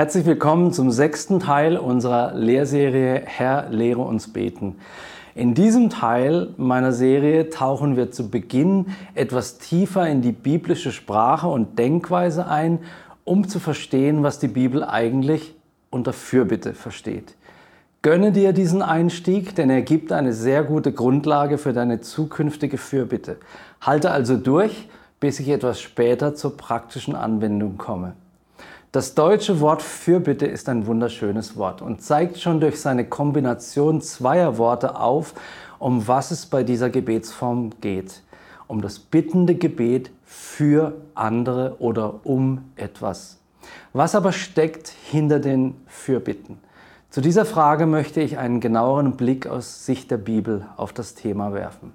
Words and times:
Herzlich 0.00 0.24
willkommen 0.24 0.72
zum 0.72 0.90
sechsten 0.90 1.40
Teil 1.40 1.76
unserer 1.76 2.32
Lehrserie 2.32 3.20
Herr, 3.26 3.68
lehre 3.68 4.00
uns 4.00 4.32
beten. 4.32 4.76
In 5.34 5.52
diesem 5.52 5.90
Teil 5.90 6.54
meiner 6.56 6.92
Serie 6.92 7.50
tauchen 7.50 7.98
wir 7.98 8.10
zu 8.10 8.30
Beginn 8.30 8.86
etwas 9.14 9.58
tiefer 9.58 10.08
in 10.08 10.22
die 10.22 10.32
biblische 10.32 10.90
Sprache 10.90 11.48
und 11.48 11.78
Denkweise 11.78 12.46
ein, 12.46 12.78
um 13.24 13.46
zu 13.46 13.58
verstehen, 13.58 14.22
was 14.22 14.38
die 14.38 14.48
Bibel 14.48 14.84
eigentlich 14.84 15.54
unter 15.90 16.14
Fürbitte 16.14 16.72
versteht. 16.72 17.34
Gönne 18.00 18.32
dir 18.32 18.54
diesen 18.54 18.80
Einstieg, 18.80 19.54
denn 19.54 19.68
er 19.68 19.82
gibt 19.82 20.12
eine 20.12 20.32
sehr 20.32 20.64
gute 20.64 20.92
Grundlage 20.94 21.58
für 21.58 21.74
deine 21.74 22.00
zukünftige 22.00 22.78
Fürbitte. 22.78 23.36
Halte 23.82 24.12
also 24.12 24.38
durch, 24.38 24.88
bis 25.20 25.40
ich 25.40 25.50
etwas 25.50 25.78
später 25.78 26.34
zur 26.34 26.56
praktischen 26.56 27.14
Anwendung 27.14 27.76
komme. 27.76 28.14
Das 28.92 29.14
deutsche 29.14 29.60
Wort 29.60 29.82
Fürbitte 29.82 30.46
ist 30.46 30.68
ein 30.68 30.84
wunderschönes 30.84 31.56
Wort 31.56 31.80
und 31.80 32.02
zeigt 32.02 32.40
schon 32.40 32.58
durch 32.58 32.80
seine 32.80 33.04
Kombination 33.04 34.00
zweier 34.00 34.58
Worte 34.58 34.98
auf, 34.98 35.34
um 35.78 36.08
was 36.08 36.32
es 36.32 36.46
bei 36.46 36.64
dieser 36.64 36.90
Gebetsform 36.90 37.70
geht. 37.80 38.22
Um 38.66 38.82
das 38.82 38.98
bittende 38.98 39.54
Gebet 39.54 40.10
für 40.24 40.94
andere 41.14 41.76
oder 41.78 42.26
um 42.26 42.64
etwas. 42.74 43.38
Was 43.92 44.16
aber 44.16 44.32
steckt 44.32 44.88
hinter 44.88 45.38
den 45.38 45.76
Fürbitten? 45.86 46.58
Zu 47.10 47.20
dieser 47.20 47.44
Frage 47.44 47.86
möchte 47.86 48.20
ich 48.20 48.38
einen 48.38 48.58
genaueren 48.58 49.12
Blick 49.12 49.46
aus 49.46 49.86
Sicht 49.86 50.10
der 50.10 50.18
Bibel 50.18 50.66
auf 50.76 50.92
das 50.92 51.14
Thema 51.14 51.52
werfen. 51.52 51.92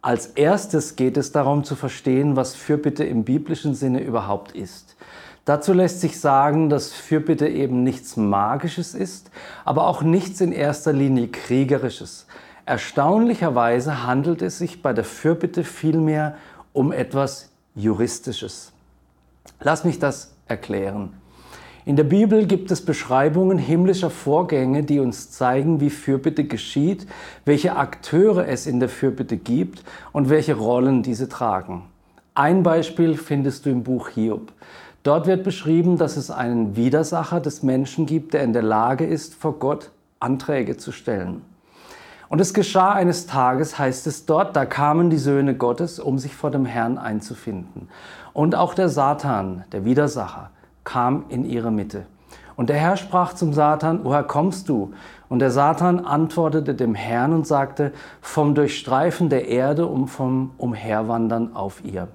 Als 0.00 0.28
erstes 0.28 0.96
geht 0.96 1.18
es 1.18 1.32
darum 1.32 1.64
zu 1.64 1.76
verstehen, 1.76 2.36
was 2.36 2.54
Fürbitte 2.54 3.04
im 3.04 3.24
biblischen 3.24 3.74
Sinne 3.74 4.02
überhaupt 4.02 4.52
ist. 4.52 4.96
Dazu 5.46 5.72
lässt 5.72 6.00
sich 6.00 6.18
sagen, 6.18 6.70
dass 6.70 6.92
Fürbitte 6.92 7.46
eben 7.46 7.84
nichts 7.84 8.16
Magisches 8.16 8.94
ist, 8.94 9.30
aber 9.64 9.86
auch 9.86 10.02
nichts 10.02 10.40
in 10.40 10.50
erster 10.50 10.92
Linie 10.92 11.28
Kriegerisches. 11.28 12.26
Erstaunlicherweise 12.66 14.04
handelt 14.04 14.42
es 14.42 14.58
sich 14.58 14.82
bei 14.82 14.92
der 14.92 15.04
Fürbitte 15.04 15.62
vielmehr 15.62 16.34
um 16.72 16.90
etwas 16.90 17.52
Juristisches. 17.76 18.72
Lass 19.60 19.84
mich 19.84 20.00
das 20.00 20.34
erklären. 20.48 21.12
In 21.84 21.94
der 21.94 22.02
Bibel 22.02 22.46
gibt 22.46 22.72
es 22.72 22.84
Beschreibungen 22.84 23.58
himmlischer 23.58 24.10
Vorgänge, 24.10 24.82
die 24.82 24.98
uns 24.98 25.30
zeigen, 25.30 25.80
wie 25.80 25.90
Fürbitte 25.90 26.42
geschieht, 26.42 27.06
welche 27.44 27.76
Akteure 27.76 28.48
es 28.48 28.66
in 28.66 28.80
der 28.80 28.88
Fürbitte 28.88 29.36
gibt 29.36 29.84
und 30.10 30.28
welche 30.28 30.54
Rollen 30.54 31.04
diese 31.04 31.28
tragen. 31.28 31.84
Ein 32.34 32.64
Beispiel 32.64 33.16
findest 33.16 33.64
du 33.64 33.70
im 33.70 33.84
Buch 33.84 34.08
Hiob. 34.08 34.52
Dort 35.06 35.28
wird 35.28 35.44
beschrieben, 35.44 35.98
dass 35.98 36.16
es 36.16 36.32
einen 36.32 36.74
Widersacher 36.74 37.38
des 37.38 37.62
Menschen 37.62 38.06
gibt, 38.06 38.34
der 38.34 38.42
in 38.42 38.52
der 38.52 38.64
Lage 38.64 39.06
ist, 39.06 39.36
vor 39.36 39.60
Gott 39.60 39.92
Anträge 40.18 40.78
zu 40.78 40.90
stellen. 40.90 41.42
Und 42.28 42.40
es 42.40 42.52
geschah 42.52 42.90
eines 42.90 43.28
Tages, 43.28 43.78
heißt 43.78 44.08
es 44.08 44.26
dort, 44.26 44.56
da 44.56 44.66
kamen 44.66 45.08
die 45.08 45.18
Söhne 45.18 45.54
Gottes, 45.54 46.00
um 46.00 46.18
sich 46.18 46.34
vor 46.34 46.50
dem 46.50 46.66
Herrn 46.66 46.98
einzufinden. 46.98 47.88
Und 48.32 48.56
auch 48.56 48.74
der 48.74 48.88
Satan, 48.88 49.62
der 49.70 49.84
Widersacher, 49.84 50.50
kam 50.82 51.26
in 51.28 51.44
ihre 51.44 51.70
Mitte. 51.70 52.06
Und 52.56 52.68
der 52.68 52.76
Herr 52.76 52.96
sprach 52.96 53.34
zum 53.34 53.52
Satan, 53.52 54.00
woher 54.02 54.24
kommst 54.24 54.68
du? 54.68 54.92
Und 55.28 55.38
der 55.38 55.52
Satan 55.52 56.04
antwortete 56.04 56.74
dem 56.74 56.96
Herrn 56.96 57.32
und 57.32 57.46
sagte, 57.46 57.92
vom 58.20 58.56
Durchstreifen 58.56 59.28
der 59.28 59.46
Erde 59.46 59.86
und 59.86 60.08
vom 60.08 60.50
Umherwandern 60.58 61.54
auf 61.54 61.84
ihr. 61.84 62.08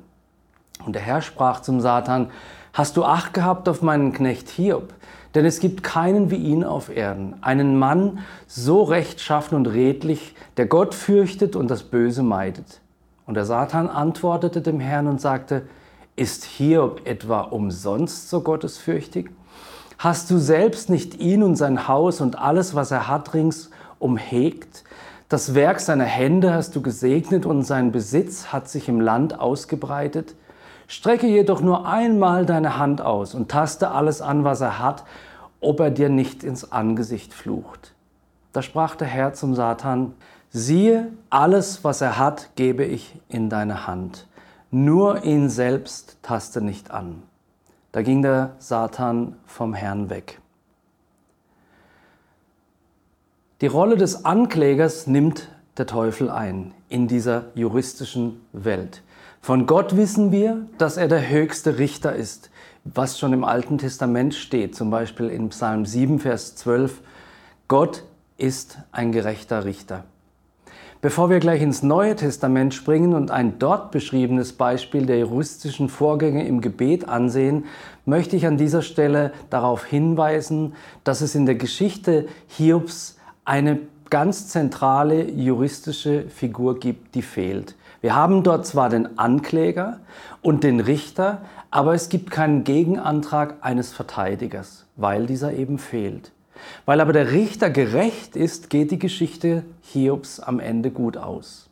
Und 0.85 0.93
der 0.93 1.01
Herr 1.03 1.21
sprach 1.21 1.61
zum 1.61 1.79
Satan, 1.79 2.31
Hast 2.73 2.95
du 2.95 3.03
Acht 3.03 3.33
gehabt 3.33 3.67
auf 3.67 3.81
meinen 3.81 4.13
Knecht 4.13 4.49
Hiob? 4.49 4.93
Denn 5.35 5.45
es 5.45 5.59
gibt 5.59 5.83
keinen 5.83 6.31
wie 6.31 6.37
ihn 6.37 6.63
auf 6.63 6.95
Erden, 6.95 7.35
einen 7.41 7.77
Mann 7.77 8.19
so 8.47 8.83
rechtschaffen 8.83 9.57
und 9.57 9.67
redlich, 9.67 10.35
der 10.57 10.65
Gott 10.65 10.93
fürchtet 10.93 11.55
und 11.55 11.69
das 11.69 11.83
Böse 11.83 12.23
meidet. 12.23 12.81
Und 13.25 13.35
der 13.35 13.45
Satan 13.45 13.89
antwortete 13.89 14.61
dem 14.61 14.79
Herrn 14.79 15.07
und 15.07 15.21
sagte, 15.21 15.63
ist 16.15 16.43
Hiob 16.43 17.01
etwa 17.05 17.41
umsonst 17.41 18.29
so 18.29 18.41
gottesfürchtig? 18.41 19.29
Hast 19.97 20.31
du 20.31 20.37
selbst 20.37 20.89
nicht 20.89 21.19
ihn 21.19 21.43
und 21.43 21.55
sein 21.55 21.87
Haus 21.87 22.21
und 22.21 22.37
alles, 22.37 22.75
was 22.75 22.91
er 22.91 23.07
hat, 23.07 23.33
rings 23.33 23.69
umhegt? 23.99 24.83
Das 25.29 25.55
Werk 25.55 25.79
seiner 25.79 26.05
Hände 26.05 26.53
hast 26.53 26.75
du 26.75 26.81
gesegnet 26.81 27.45
und 27.45 27.63
sein 27.63 27.91
Besitz 27.91 28.47
hat 28.47 28.67
sich 28.67 28.89
im 28.89 28.99
Land 28.99 29.39
ausgebreitet. 29.39 30.35
Strecke 30.91 31.25
jedoch 31.25 31.61
nur 31.61 31.87
einmal 31.87 32.45
deine 32.45 32.77
Hand 32.77 32.99
aus 32.99 33.33
und 33.33 33.49
taste 33.49 33.91
alles 33.91 34.21
an, 34.21 34.43
was 34.43 34.59
er 34.59 34.77
hat, 34.77 35.05
ob 35.61 35.79
er 35.79 35.89
dir 35.89 36.09
nicht 36.09 36.43
ins 36.43 36.73
Angesicht 36.73 37.33
flucht. 37.33 37.93
Da 38.51 38.61
sprach 38.61 38.97
der 38.97 39.07
Herr 39.07 39.31
zum 39.31 39.55
Satan, 39.55 40.13
siehe, 40.49 41.13
alles, 41.29 41.85
was 41.85 42.01
er 42.01 42.17
hat, 42.17 42.49
gebe 42.57 42.83
ich 42.83 43.17
in 43.29 43.49
deine 43.49 43.87
Hand. 43.87 44.27
Nur 44.69 45.23
ihn 45.23 45.49
selbst 45.49 46.17
taste 46.23 46.59
nicht 46.59 46.91
an. 46.91 47.23
Da 47.93 48.01
ging 48.01 48.21
der 48.21 48.57
Satan 48.57 49.37
vom 49.45 49.73
Herrn 49.73 50.09
weg. 50.09 50.41
Die 53.61 53.67
Rolle 53.67 53.95
des 53.95 54.25
Anklägers 54.25 55.07
nimmt 55.07 55.47
der 55.77 55.85
Teufel 55.87 56.29
ein 56.29 56.73
in 56.89 57.07
dieser 57.07 57.45
juristischen 57.55 58.41
Welt. 58.51 59.03
Von 59.43 59.65
Gott 59.65 59.97
wissen 59.97 60.31
wir, 60.31 60.67
dass 60.77 60.97
er 60.97 61.07
der 61.07 61.27
höchste 61.27 61.79
Richter 61.79 62.15
ist, 62.15 62.51
was 62.83 63.17
schon 63.17 63.33
im 63.33 63.43
Alten 63.43 63.79
Testament 63.79 64.35
steht, 64.35 64.75
zum 64.75 64.91
Beispiel 64.91 65.29
in 65.29 65.49
Psalm 65.49 65.87
7, 65.87 66.19
Vers 66.19 66.55
12. 66.57 67.01
Gott 67.67 68.03
ist 68.37 68.77
ein 68.91 69.11
gerechter 69.11 69.65
Richter. 69.65 70.03
Bevor 71.01 71.31
wir 71.31 71.39
gleich 71.39 71.63
ins 71.63 71.81
Neue 71.81 72.15
Testament 72.15 72.75
springen 72.75 73.15
und 73.15 73.31
ein 73.31 73.57
dort 73.57 73.89
beschriebenes 73.89 74.53
Beispiel 74.53 75.07
der 75.07 75.17
juristischen 75.17 75.89
Vorgänge 75.89 76.45
im 76.45 76.61
Gebet 76.61 77.09
ansehen, 77.09 77.65
möchte 78.05 78.35
ich 78.35 78.45
an 78.45 78.57
dieser 78.57 78.83
Stelle 78.83 79.33
darauf 79.49 79.85
hinweisen, 79.85 80.75
dass 81.03 81.21
es 81.21 81.33
in 81.33 81.47
der 81.47 81.55
Geschichte 81.55 82.27
Hiobs 82.45 83.17
eine 83.43 83.79
ganz 84.11 84.49
zentrale 84.49 85.31
juristische 85.31 86.29
Figur 86.29 86.79
gibt, 86.79 87.15
die 87.15 87.23
fehlt. 87.23 87.75
Wir 88.01 88.15
haben 88.15 88.43
dort 88.43 88.65
zwar 88.65 88.89
den 88.89 89.19
Ankläger 89.19 89.99
und 90.41 90.63
den 90.63 90.79
Richter, 90.79 91.43
aber 91.69 91.93
es 91.93 92.09
gibt 92.09 92.31
keinen 92.31 92.63
Gegenantrag 92.63 93.55
eines 93.61 93.93
Verteidigers, 93.93 94.85
weil 94.95 95.27
dieser 95.27 95.53
eben 95.53 95.77
fehlt. 95.77 96.31
Weil 96.85 96.99
aber 96.99 97.13
der 97.13 97.31
Richter 97.31 97.69
gerecht 97.69 98.35
ist, 98.35 98.69
geht 98.69 98.91
die 98.91 98.99
Geschichte 98.99 99.63
Hiobs 99.81 100.39
am 100.39 100.59
Ende 100.59 100.91
gut 100.91 101.17
aus. 101.17 101.70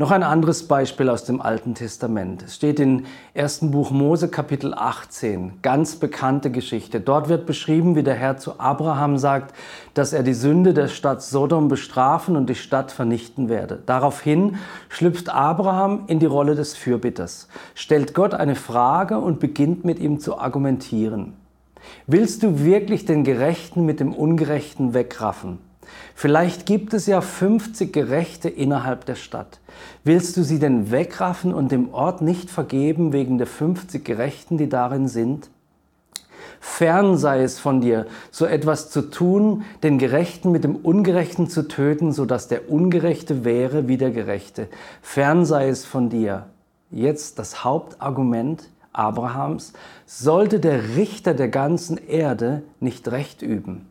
Noch 0.00 0.12
ein 0.12 0.22
anderes 0.22 0.66
Beispiel 0.66 1.10
aus 1.10 1.24
dem 1.24 1.42
Alten 1.42 1.74
Testament. 1.74 2.44
Es 2.44 2.54
steht 2.54 2.80
in 2.80 3.04
1. 3.34 3.70
Buch 3.70 3.90
Mose 3.90 4.28
Kapitel 4.28 4.72
18, 4.72 5.58
ganz 5.60 5.96
bekannte 5.96 6.50
Geschichte. 6.50 7.02
Dort 7.02 7.28
wird 7.28 7.44
beschrieben, 7.44 7.96
wie 7.96 8.02
der 8.02 8.14
Herr 8.14 8.38
zu 8.38 8.58
Abraham 8.58 9.18
sagt, 9.18 9.54
dass 9.92 10.14
er 10.14 10.22
die 10.22 10.32
Sünde 10.32 10.72
der 10.72 10.88
Stadt 10.88 11.20
Sodom 11.20 11.68
bestrafen 11.68 12.34
und 12.36 12.48
die 12.48 12.54
Stadt 12.54 12.92
vernichten 12.92 13.50
werde. 13.50 13.82
Daraufhin 13.84 14.56
schlüpft 14.88 15.28
Abraham 15.28 16.04
in 16.06 16.18
die 16.18 16.24
Rolle 16.24 16.54
des 16.54 16.74
Fürbitters, 16.74 17.48
stellt 17.74 18.14
Gott 18.14 18.32
eine 18.32 18.56
Frage 18.56 19.18
und 19.18 19.38
beginnt 19.38 19.84
mit 19.84 19.98
ihm 19.98 20.18
zu 20.18 20.38
argumentieren. 20.38 21.34
Willst 22.06 22.42
du 22.42 22.64
wirklich 22.64 23.04
den 23.04 23.22
Gerechten 23.22 23.84
mit 23.84 24.00
dem 24.00 24.14
Ungerechten 24.14 24.94
wegraffen? 24.94 25.58
Vielleicht 26.14 26.66
gibt 26.66 26.92
es 26.94 27.06
ja 27.06 27.20
50 27.20 27.92
Gerechte 27.92 28.48
innerhalb 28.48 29.06
der 29.06 29.14
Stadt. 29.14 29.60
Willst 30.04 30.36
du 30.36 30.42
sie 30.42 30.58
denn 30.58 30.90
wegraffen 30.90 31.54
und 31.54 31.72
dem 31.72 31.94
Ort 31.94 32.20
nicht 32.20 32.50
vergeben 32.50 33.12
wegen 33.12 33.38
der 33.38 33.46
50 33.46 34.04
Gerechten, 34.04 34.58
die 34.58 34.68
darin 34.68 35.08
sind? 35.08 35.50
Fern 36.60 37.16
sei 37.16 37.42
es 37.42 37.58
von 37.58 37.80
dir, 37.80 38.06
so 38.30 38.44
etwas 38.44 38.90
zu 38.90 39.10
tun, 39.10 39.64
den 39.82 39.98
Gerechten 39.98 40.52
mit 40.52 40.62
dem 40.62 40.76
Ungerechten 40.76 41.48
zu 41.48 41.66
töten, 41.66 42.12
so 42.12 42.26
dass 42.26 42.48
der 42.48 42.70
Ungerechte 42.70 43.44
wäre 43.44 43.88
wie 43.88 43.96
der 43.96 44.10
Gerechte. 44.10 44.68
Fern 45.00 45.46
sei 45.46 45.68
es 45.68 45.86
von 45.86 46.10
dir. 46.10 46.46
Jetzt 46.90 47.38
das 47.38 47.64
Hauptargument 47.64 48.68
Abrahams, 48.92 49.72
sollte 50.06 50.60
der 50.60 50.96
Richter 50.96 51.34
der 51.34 51.48
ganzen 51.48 51.96
Erde 51.96 52.62
nicht 52.80 53.08
Recht 53.10 53.42
üben. 53.42 53.86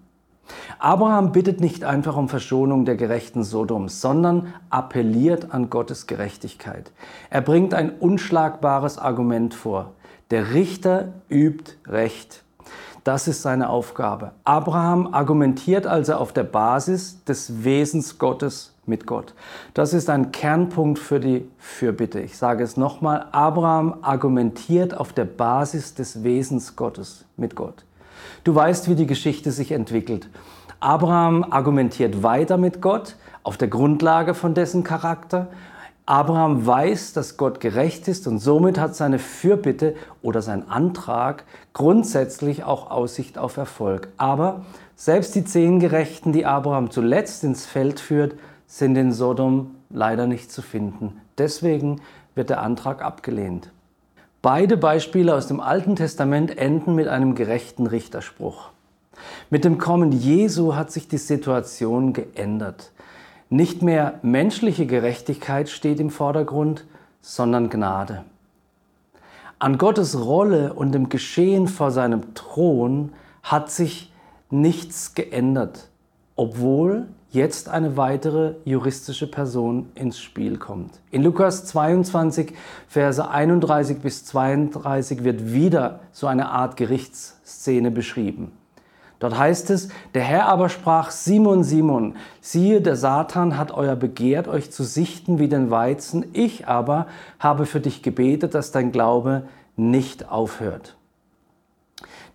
Abraham 0.80 1.32
bittet 1.32 1.62
nicht 1.62 1.84
einfach 1.84 2.16
um 2.16 2.30
Verschonung 2.30 2.86
der 2.86 2.96
gerechten 2.96 3.44
Sodoms, 3.44 4.02
sondern 4.02 4.54
appelliert 4.70 5.54
an 5.54 5.70
Gottes 5.70 6.08
Gerechtigkeit. 6.08 6.92
Er 7.30 7.42
bringt 7.42 7.74
ein 7.74 7.92
unschlagbares 7.92 8.98
Argument 8.98 9.54
vor. 9.54 9.92
Der 10.32 10.54
Richter 10.54 11.14
übt 11.30 11.74
Recht. 11.88 12.44
Das 13.04 13.28
ist 13.28 13.42
seine 13.42 13.70
Aufgabe. 13.70 14.32
Abraham 14.44 15.14
argumentiert 15.14 15.88
also 15.88 16.14
auf 16.16 16.34
der 16.34 16.44
Basis 16.44 17.24
des 17.24 17.64
Wesens 17.64 18.20
Gottes 18.20 18.76
mit 18.86 19.06
Gott. 19.06 19.34
Das 19.74 19.94
ist 19.94 20.10
ein 20.10 20.32
Kernpunkt 20.32 21.00
für 21.00 21.20
die 21.20 21.50
Fürbitte. 21.58 22.20
Ich 22.20 22.38
sage 22.38 22.64
es 22.64 22.76
nochmal. 22.76 23.28
Abraham 23.32 24.00
argumentiert 24.02 24.96
auf 24.96 25.14
der 25.14 25.26
Basis 25.26 25.96
des 25.96 26.24
Wesens 26.24 26.76
Gottes 26.76 27.26
mit 27.38 27.56
Gott. 27.56 27.86
Du 28.44 28.54
weißt, 28.56 28.90
wie 28.90 28.96
die 28.96 29.08
Geschichte 29.08 29.52
sich 29.52 29.72
entwickelt. 29.72 30.30
Abraham 30.80 31.46
argumentiert 31.50 32.24
weiter 32.24 32.58
mit 32.58 32.82
Gott 32.82 33.16
auf 33.44 33.58
der 33.58 33.68
Grundlage 33.68 34.34
von 34.34 34.54
dessen 34.54 34.84
Charakter. 34.84 35.48
Abraham 36.06 36.66
weiß, 36.66 37.14
dass 37.14 37.38
Gott 37.38 37.60
gerecht 37.60 38.08
ist 38.08 38.28
und 38.28 38.40
somit 38.40 38.80
hat 38.80 38.96
seine 38.96 39.20
Fürbitte 39.20 39.96
oder 40.22 40.42
sein 40.42 40.68
Antrag 40.68 41.44
grundsätzlich 41.74 42.64
auch 42.64 42.90
Aussicht 42.90 43.38
auf 43.38 43.58
Erfolg. 43.58 44.08
Aber 44.18 44.62
selbst 44.96 45.36
die 45.36 45.46
zehn 45.46 45.80
Gerechten, 45.80 46.34
die 46.34 46.46
Abraham 46.46 46.90
zuletzt 46.90 47.44
ins 47.44 47.66
Feld 47.66 48.00
führt, 48.00 48.36
sind 48.66 48.96
in 48.96 49.12
Sodom 49.12 49.76
leider 49.90 50.28
nicht 50.28 50.52
zu 50.52 50.62
finden. 50.62 51.20
Deswegen 51.38 52.02
wird 52.36 52.50
der 52.50 52.62
Antrag 52.62 53.04
abgelehnt. 53.04 53.72
Beide 54.42 54.78
Beispiele 54.78 55.36
aus 55.36 55.48
dem 55.48 55.60
Alten 55.60 55.98
Testament 55.98 56.58
enden 56.58 56.96
mit 56.96 57.10
einem 57.10 57.36
gerechten 57.36 57.88
Richterspruch. 57.88 58.70
Mit 59.50 59.66
dem 59.66 59.78
Kommen 59.78 60.14
Jesu 60.14 60.76
hat 60.76 60.92
sich 60.92 61.10
die 61.10 61.18
Situation 61.18 62.14
geändert. 62.14 62.92
Nicht 63.50 63.82
mehr 63.82 64.20
menschliche 64.22 64.86
Gerechtigkeit 64.86 65.68
steht 65.70 66.00
im 66.00 66.10
Vordergrund, 66.10 66.86
sondern 67.22 67.70
Gnade. 67.70 68.24
An 69.58 69.78
Gottes 69.78 70.18
Rolle 70.18 70.74
und 70.74 70.94
dem 70.94 71.10
Geschehen 71.10 71.68
vor 71.68 71.92
seinem 71.92 72.34
Thron 72.34 73.12
hat 73.44 73.70
sich 73.70 74.14
nichts 74.50 75.16
geändert, 75.16 75.90
obwohl 76.38 77.08
jetzt 77.32 77.70
eine 77.70 77.96
weitere 77.96 78.56
juristische 78.66 79.30
Person 79.30 79.90
ins 79.96 80.20
Spiel 80.20 80.58
kommt. 80.58 81.00
In 81.12 81.24
Lukas 81.24 81.66
22, 81.66 82.54
Verse 82.88 83.30
31 83.30 84.00
bis 84.00 84.26
32 84.26 85.24
wird 85.24 85.54
wieder 85.54 86.00
so 86.12 86.28
eine 86.28 86.50
Art 86.50 86.76
Gerichtsszene 86.78 87.92
beschrieben. 87.92 88.52
Dort 89.20 89.38
heißt 89.38 89.70
es, 89.70 89.90
der 90.14 90.24
Herr 90.24 90.48
aber 90.48 90.70
sprach, 90.70 91.12
Simon, 91.12 91.64
Simon, 91.64 92.16
siehe, 92.40 92.82
der 92.82 92.96
Satan 92.96 93.58
hat 93.58 93.72
euer 93.72 93.98
begehrt, 93.98 94.48
euch 94.48 94.72
zu 94.72 94.84
sichten 94.84 95.40
wie 95.40 95.50
den 95.50 95.70
Weizen, 95.70 96.26
ich 96.32 96.68
aber 96.68 97.06
habe 97.38 97.66
für 97.66 97.82
dich 97.82 98.02
gebetet, 98.02 98.56
dass 98.56 98.72
dein 98.72 98.94
Glaube 98.94 99.44
nicht 99.76 100.30
aufhört. 100.30 100.96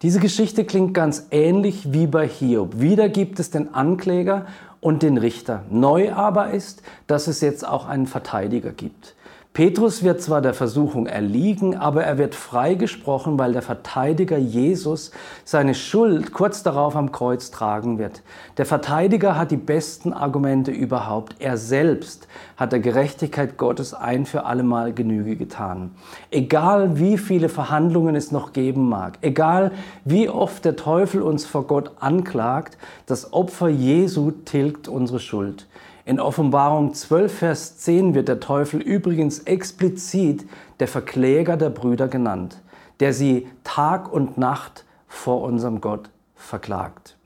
Diese 0.02 0.20
Geschichte 0.20 0.67
klingt 0.67 0.93
ganz 0.93 1.29
ähnlich 1.31 1.94
wie 1.94 2.06
bei 2.06 2.29
Hiob. 2.29 2.79
Wieder 2.79 3.08
gibt 3.08 3.41
es 3.41 3.50
den 3.50 3.73
Ankläger 3.73 4.44
und 4.84 5.02
den 5.02 5.16
Richter. 5.16 5.62
Neu 5.70 6.12
aber 6.12 6.50
ist, 6.50 6.82
dass 7.06 7.26
es 7.26 7.40
jetzt 7.40 7.66
auch 7.66 7.86
einen 7.86 8.06
Verteidiger 8.06 8.70
gibt. 8.70 9.14
Petrus 9.54 10.02
wird 10.02 10.20
zwar 10.20 10.42
der 10.42 10.52
Versuchung 10.52 11.06
erliegen, 11.06 11.76
aber 11.76 12.02
er 12.02 12.18
wird 12.18 12.34
freigesprochen, 12.34 13.38
weil 13.38 13.52
der 13.52 13.62
Verteidiger 13.62 14.36
Jesus 14.36 15.12
seine 15.44 15.76
Schuld 15.76 16.32
kurz 16.32 16.64
darauf 16.64 16.96
am 16.96 17.12
Kreuz 17.12 17.52
tragen 17.52 17.96
wird. 18.00 18.22
Der 18.56 18.66
Verteidiger 18.66 19.38
hat 19.38 19.52
die 19.52 19.56
besten 19.56 20.12
Argumente 20.12 20.72
überhaupt. 20.72 21.36
Er 21.38 21.56
selbst 21.56 22.26
hat 22.56 22.72
der 22.72 22.80
Gerechtigkeit 22.80 23.56
Gottes 23.56 23.94
ein 23.94 24.26
für 24.26 24.44
allemal 24.44 24.92
Genüge 24.92 25.36
getan. 25.36 25.92
Egal 26.32 26.98
wie 26.98 27.16
viele 27.16 27.48
Verhandlungen 27.48 28.16
es 28.16 28.32
noch 28.32 28.54
geben 28.54 28.88
mag, 28.88 29.18
egal 29.20 29.70
wie 30.04 30.28
oft 30.28 30.64
der 30.64 30.74
Teufel 30.74 31.22
uns 31.22 31.46
vor 31.46 31.68
Gott 31.68 31.92
anklagt, 32.00 32.76
das 33.06 33.32
Opfer 33.32 33.68
Jesu 33.68 34.32
tilgt 34.32 34.88
unsere 34.88 35.20
Schuld. 35.20 35.68
In 36.06 36.20
Offenbarung 36.20 36.92
12, 36.92 37.32
Vers 37.32 37.78
10 37.78 38.14
wird 38.14 38.28
der 38.28 38.38
Teufel 38.38 38.80
übrigens 38.82 39.38
explizit 39.40 40.44
der 40.78 40.86
Verkläger 40.86 41.56
der 41.56 41.70
Brüder 41.70 42.08
genannt, 42.08 42.60
der 43.00 43.14
sie 43.14 43.46
Tag 43.64 44.12
und 44.12 44.36
Nacht 44.36 44.84
vor 45.08 45.40
unserem 45.40 45.80
Gott 45.80 46.10
verklagt. 46.36 47.16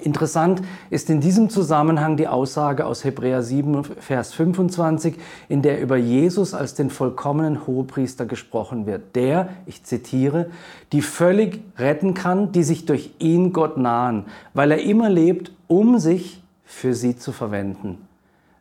Interessant 0.00 0.60
ist 0.90 1.08
in 1.08 1.20
diesem 1.20 1.50
Zusammenhang 1.50 2.16
die 2.16 2.26
Aussage 2.26 2.84
aus 2.84 3.04
Hebräer 3.04 3.44
7, 3.44 3.84
Vers 3.84 4.34
25, 4.34 5.14
in 5.48 5.62
der 5.62 5.80
über 5.80 5.96
Jesus 5.96 6.52
als 6.52 6.74
den 6.74 6.90
vollkommenen 6.90 7.64
Hohepriester 7.64 8.26
gesprochen 8.26 8.86
wird, 8.86 9.14
der, 9.14 9.50
ich 9.66 9.84
zitiere, 9.84 10.50
die 10.90 11.00
völlig 11.00 11.60
retten 11.78 12.14
kann, 12.14 12.50
die 12.50 12.64
sich 12.64 12.86
durch 12.86 13.12
ihn 13.20 13.52
Gott 13.52 13.76
nahen, 13.76 14.24
weil 14.52 14.72
er 14.72 14.82
immer 14.82 15.08
lebt, 15.08 15.52
um 15.68 16.00
sich 16.00 16.42
für 16.64 16.94
sie 16.94 17.16
zu 17.16 17.32
verwenden. 17.32 18.08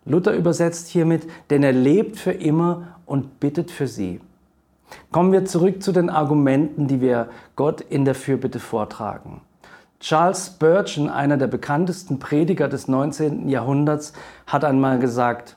Luther 0.05 0.35
übersetzt 0.35 0.87
hiermit, 0.89 1.27
denn 1.49 1.63
er 1.63 1.71
lebt 1.71 2.17
für 2.17 2.31
immer 2.31 2.99
und 3.05 3.39
bittet 3.39 3.71
für 3.71 3.87
sie. 3.87 4.19
Kommen 5.11 5.31
wir 5.31 5.45
zurück 5.45 5.81
zu 5.81 5.91
den 5.91 6.09
Argumenten, 6.09 6.87
die 6.87 7.01
wir 7.01 7.29
Gott 7.55 7.81
in 7.81 8.05
der 8.05 8.15
Fürbitte 8.15 8.59
vortragen. 8.59 9.41
Charles 9.99 10.47
Spurgeon, 10.47 11.09
einer 11.09 11.37
der 11.37 11.47
bekanntesten 11.47 12.19
Prediger 12.19 12.67
des 12.67 12.89
19. 12.89 13.47
Jahrhunderts, 13.47 14.11
hat 14.45 14.65
einmal 14.65 14.99
gesagt, 14.99 15.55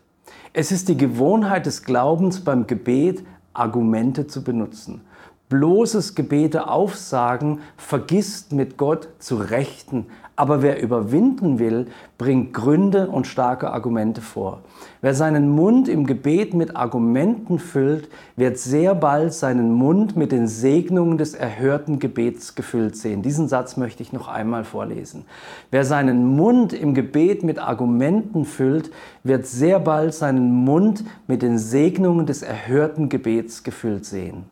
es 0.52 0.70
ist 0.70 0.88
die 0.88 0.96
Gewohnheit 0.96 1.66
des 1.66 1.82
Glaubens 1.82 2.40
beim 2.40 2.66
Gebet, 2.66 3.26
Argumente 3.52 4.26
zu 4.26 4.44
benutzen. 4.44 5.00
Bloßes 5.48 6.14
Gebete 6.14 6.68
aufsagen 6.68 7.60
vergisst 7.76 8.52
mit 8.52 8.76
Gott 8.76 9.08
zu 9.18 9.36
rechten, 9.36 10.06
aber 10.36 10.60
wer 10.60 10.82
überwinden 10.82 11.58
will, 11.58 11.86
bringt 12.18 12.52
Gründe 12.52 13.08
und 13.08 13.26
starke 13.26 13.70
Argumente 13.70 14.20
vor. 14.20 14.60
Wer 15.00 15.14
seinen 15.14 15.48
Mund 15.48 15.88
im 15.88 16.06
Gebet 16.06 16.52
mit 16.52 16.76
Argumenten 16.76 17.58
füllt, 17.58 18.08
wird 18.36 18.58
sehr 18.58 18.94
bald 18.94 19.32
seinen 19.32 19.72
Mund 19.72 20.14
mit 20.14 20.32
den 20.32 20.46
Segnungen 20.46 21.16
des 21.16 21.34
erhörten 21.34 21.98
Gebets 21.98 22.54
gefüllt 22.54 22.96
sehen. 22.96 23.22
Diesen 23.22 23.48
Satz 23.48 23.78
möchte 23.78 24.02
ich 24.02 24.12
noch 24.12 24.28
einmal 24.28 24.64
vorlesen. 24.64 25.24
Wer 25.70 25.84
seinen 25.84 26.36
Mund 26.36 26.74
im 26.74 26.92
Gebet 26.92 27.42
mit 27.42 27.58
Argumenten 27.58 28.44
füllt, 28.44 28.90
wird 29.24 29.46
sehr 29.46 29.80
bald 29.80 30.12
seinen 30.12 30.52
Mund 30.52 31.04
mit 31.26 31.40
den 31.40 31.58
Segnungen 31.58 32.26
des 32.26 32.42
erhörten 32.42 33.08
Gebets 33.08 33.64
gefüllt 33.64 34.04
sehen. 34.04 34.44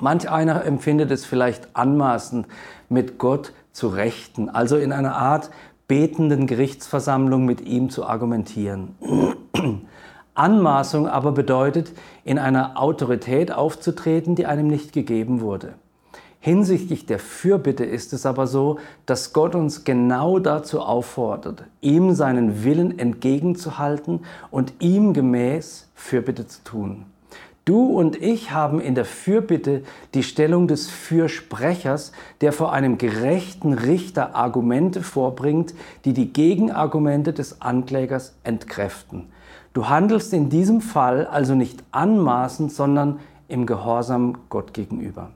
Manch 0.00 0.28
einer 0.28 0.64
empfindet 0.64 1.10
es 1.10 1.24
vielleicht 1.24 1.76
anmaßend, 1.76 2.46
mit 2.88 3.18
Gott 3.18 3.52
zu 3.72 3.88
rechten, 3.88 4.48
also 4.48 4.76
in 4.76 4.92
einer 4.92 5.16
Art 5.16 5.50
betenden 5.88 6.46
Gerichtsversammlung 6.46 7.44
mit 7.44 7.60
ihm 7.60 7.90
zu 7.90 8.06
argumentieren. 8.06 8.96
Anmaßung 10.34 11.08
aber 11.08 11.32
bedeutet, 11.32 11.92
in 12.24 12.38
einer 12.38 12.80
Autorität 12.80 13.52
aufzutreten, 13.52 14.34
die 14.34 14.46
einem 14.46 14.68
nicht 14.68 14.92
gegeben 14.92 15.40
wurde. 15.40 15.74
Hinsichtlich 16.40 17.06
der 17.06 17.20
Fürbitte 17.20 17.84
ist 17.84 18.12
es 18.12 18.26
aber 18.26 18.48
so, 18.48 18.78
dass 19.06 19.32
Gott 19.32 19.54
uns 19.54 19.84
genau 19.84 20.40
dazu 20.40 20.80
auffordert, 20.80 21.64
ihm 21.80 22.14
seinen 22.14 22.64
Willen 22.64 22.98
entgegenzuhalten 22.98 24.20
und 24.50 24.72
ihm 24.80 25.12
gemäß 25.12 25.88
Fürbitte 25.94 26.48
zu 26.48 26.64
tun. 26.64 27.06
Du 27.64 27.84
und 27.84 28.20
ich 28.20 28.50
haben 28.50 28.80
in 28.80 28.96
der 28.96 29.04
Fürbitte 29.04 29.84
die 30.14 30.24
Stellung 30.24 30.66
des 30.66 30.90
Fürsprechers, 30.90 32.10
der 32.40 32.52
vor 32.52 32.72
einem 32.72 32.98
gerechten 32.98 33.72
Richter 33.72 34.34
Argumente 34.34 35.02
vorbringt, 35.02 35.72
die 36.04 36.12
die 36.12 36.32
Gegenargumente 36.32 37.32
des 37.32 37.60
Anklägers 37.60 38.34
entkräften. 38.42 39.28
Du 39.74 39.88
handelst 39.88 40.32
in 40.32 40.50
diesem 40.50 40.80
Fall 40.80 41.26
also 41.26 41.54
nicht 41.54 41.84
anmaßend, 41.92 42.72
sondern 42.72 43.20
im 43.46 43.64
Gehorsam 43.66 44.38
Gott 44.48 44.74
gegenüber. 44.74 45.30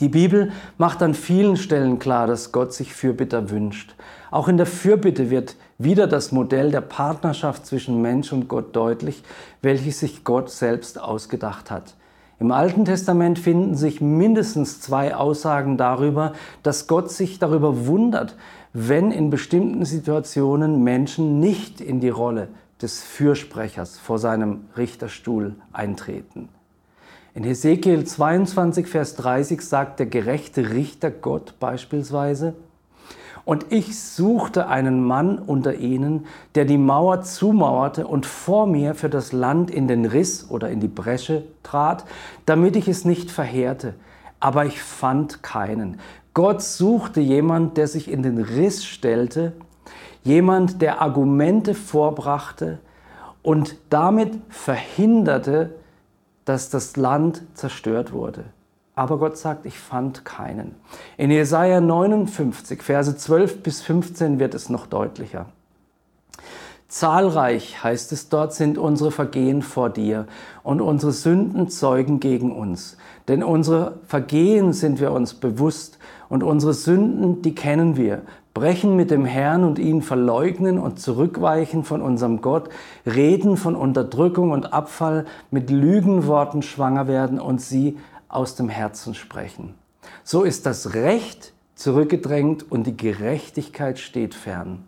Die 0.00 0.08
Bibel 0.08 0.50
macht 0.76 1.02
an 1.02 1.14
vielen 1.14 1.56
Stellen 1.56 1.98
klar, 1.98 2.26
dass 2.26 2.52
Gott 2.52 2.72
sich 2.72 2.94
Fürbitter 2.94 3.50
wünscht. 3.50 3.94
Auch 4.30 4.48
in 4.48 4.56
der 4.56 4.66
Fürbitte 4.66 5.30
wird 5.30 5.56
wieder 5.78 6.06
das 6.06 6.32
Modell 6.32 6.70
der 6.70 6.80
Partnerschaft 6.80 7.66
zwischen 7.66 8.02
Mensch 8.02 8.32
und 8.32 8.48
Gott 8.48 8.74
deutlich, 8.74 9.22
welches 9.62 10.00
sich 10.00 10.24
Gott 10.24 10.50
selbst 10.50 11.00
ausgedacht 11.00 11.70
hat. 11.70 11.94
Im 12.40 12.50
Alten 12.50 12.84
Testament 12.84 13.38
finden 13.38 13.76
sich 13.76 14.00
mindestens 14.00 14.80
zwei 14.80 15.14
Aussagen 15.14 15.76
darüber, 15.76 16.32
dass 16.64 16.88
Gott 16.88 17.10
sich 17.10 17.38
darüber 17.38 17.86
wundert, 17.86 18.36
wenn 18.72 19.12
in 19.12 19.30
bestimmten 19.30 19.84
Situationen 19.84 20.82
Menschen 20.82 21.38
nicht 21.38 21.80
in 21.80 22.00
die 22.00 22.08
Rolle 22.08 22.48
des 22.82 23.02
Fürsprechers 23.02 23.98
vor 23.98 24.18
seinem 24.18 24.64
Richterstuhl 24.76 25.54
eintreten. 25.72 26.48
In 27.36 27.42
Hesekiel 27.42 28.04
22, 28.04 28.86
Vers 28.86 29.16
30 29.16 29.60
sagt 29.60 29.98
der 29.98 30.06
gerechte 30.06 30.70
Richter 30.70 31.10
Gott 31.10 31.54
beispielsweise, 31.58 32.54
und 33.44 33.66
ich 33.70 33.98
suchte 33.98 34.68
einen 34.68 35.04
Mann 35.04 35.40
unter 35.40 35.74
ihnen, 35.74 36.26
der 36.54 36.64
die 36.64 36.78
Mauer 36.78 37.22
zumauerte 37.22 38.06
und 38.06 38.24
vor 38.24 38.68
mir 38.68 38.94
für 38.94 39.10
das 39.10 39.32
Land 39.32 39.72
in 39.72 39.88
den 39.88 40.04
Riss 40.04 40.48
oder 40.48 40.70
in 40.70 40.78
die 40.78 40.88
Bresche 40.88 41.42
trat, 41.64 42.04
damit 42.46 42.76
ich 42.76 42.86
es 42.86 43.04
nicht 43.04 43.32
verheerte. 43.32 43.94
Aber 44.38 44.64
ich 44.64 44.80
fand 44.80 45.42
keinen. 45.42 45.98
Gott 46.34 46.62
suchte 46.62 47.20
jemand, 47.20 47.76
der 47.76 47.88
sich 47.88 48.08
in 48.08 48.22
den 48.22 48.38
Riss 48.38 48.86
stellte, 48.86 49.54
jemand, 50.22 50.80
der 50.80 51.02
Argumente 51.02 51.74
vorbrachte 51.74 52.78
und 53.42 53.76
damit 53.90 54.38
verhinderte, 54.48 55.74
dass 56.44 56.70
das 56.70 56.96
Land 56.96 57.42
zerstört 57.54 58.12
wurde. 58.12 58.44
Aber 58.96 59.18
Gott 59.18 59.36
sagt, 59.36 59.66
ich 59.66 59.78
fand 59.78 60.24
keinen. 60.24 60.76
In 61.16 61.30
Jesaja 61.30 61.80
59, 61.80 62.82
Verse 62.82 63.16
12 63.16 63.62
bis 63.62 63.82
15 63.82 64.38
wird 64.38 64.54
es 64.54 64.68
noch 64.68 64.86
deutlicher. 64.86 65.46
Zahlreich, 66.86 67.82
heißt 67.82 68.12
es 68.12 68.28
dort, 68.28 68.54
sind 68.54 68.78
unsere 68.78 69.10
Vergehen 69.10 69.62
vor 69.62 69.90
dir 69.90 70.26
und 70.62 70.80
unsere 70.80 71.10
Sünden 71.10 71.68
zeugen 71.68 72.20
gegen 72.20 72.52
uns. 72.52 72.96
Denn 73.26 73.42
unsere 73.42 73.98
Vergehen 74.06 74.72
sind 74.72 75.00
wir 75.00 75.10
uns 75.10 75.34
bewusst 75.34 75.98
und 76.28 76.44
unsere 76.44 76.72
Sünden, 76.72 77.42
die 77.42 77.54
kennen 77.54 77.96
wir. 77.96 78.22
Brechen 78.54 78.94
mit 78.94 79.10
dem 79.10 79.24
Herrn 79.24 79.64
und 79.64 79.80
ihn 79.80 80.00
verleugnen 80.00 80.78
und 80.78 81.00
zurückweichen 81.00 81.82
von 81.82 82.00
unserem 82.00 82.40
Gott, 82.40 82.68
reden 83.04 83.56
von 83.56 83.74
Unterdrückung 83.74 84.52
und 84.52 84.72
Abfall, 84.72 85.26
mit 85.50 85.70
Lügenworten 85.70 86.62
schwanger 86.62 87.08
werden 87.08 87.40
und 87.40 87.60
sie 87.60 87.98
aus 88.28 88.54
dem 88.54 88.68
Herzen 88.68 89.14
sprechen. 89.14 89.74
So 90.22 90.44
ist 90.44 90.66
das 90.66 90.94
Recht 90.94 91.52
zurückgedrängt 91.74 92.70
und 92.70 92.86
die 92.86 92.96
Gerechtigkeit 92.96 93.98
steht 93.98 94.34
fern. 94.34 94.84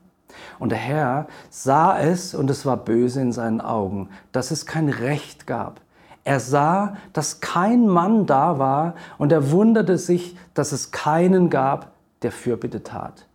Und 0.60 0.70
der 0.70 0.78
Herr 0.78 1.26
sah 1.50 1.98
es 1.98 2.34
und 2.34 2.48
es 2.50 2.66
war 2.66 2.76
böse 2.76 3.20
in 3.20 3.32
seinen 3.32 3.60
Augen, 3.60 4.10
dass 4.30 4.52
es 4.52 4.66
kein 4.66 4.88
Recht 4.88 5.46
gab. 5.46 5.80
Er 6.22 6.38
sah, 6.38 6.96
dass 7.12 7.40
kein 7.40 7.88
Mann 7.88 8.26
da 8.26 8.58
war 8.58 8.94
und 9.18 9.32
er 9.32 9.50
wunderte 9.50 9.98
sich, 9.98 10.36
dass 10.54 10.72
es 10.72 10.92
keinen 10.92 11.50
gab, 11.50 11.92
der 12.22 12.32
Fürbitte 12.32 12.82
tat. 12.82 13.25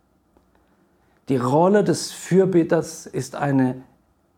Die 1.28 1.36
Rolle 1.36 1.84
des 1.84 2.10
Fürbitters 2.10 3.06
ist 3.06 3.36
eine 3.36 3.82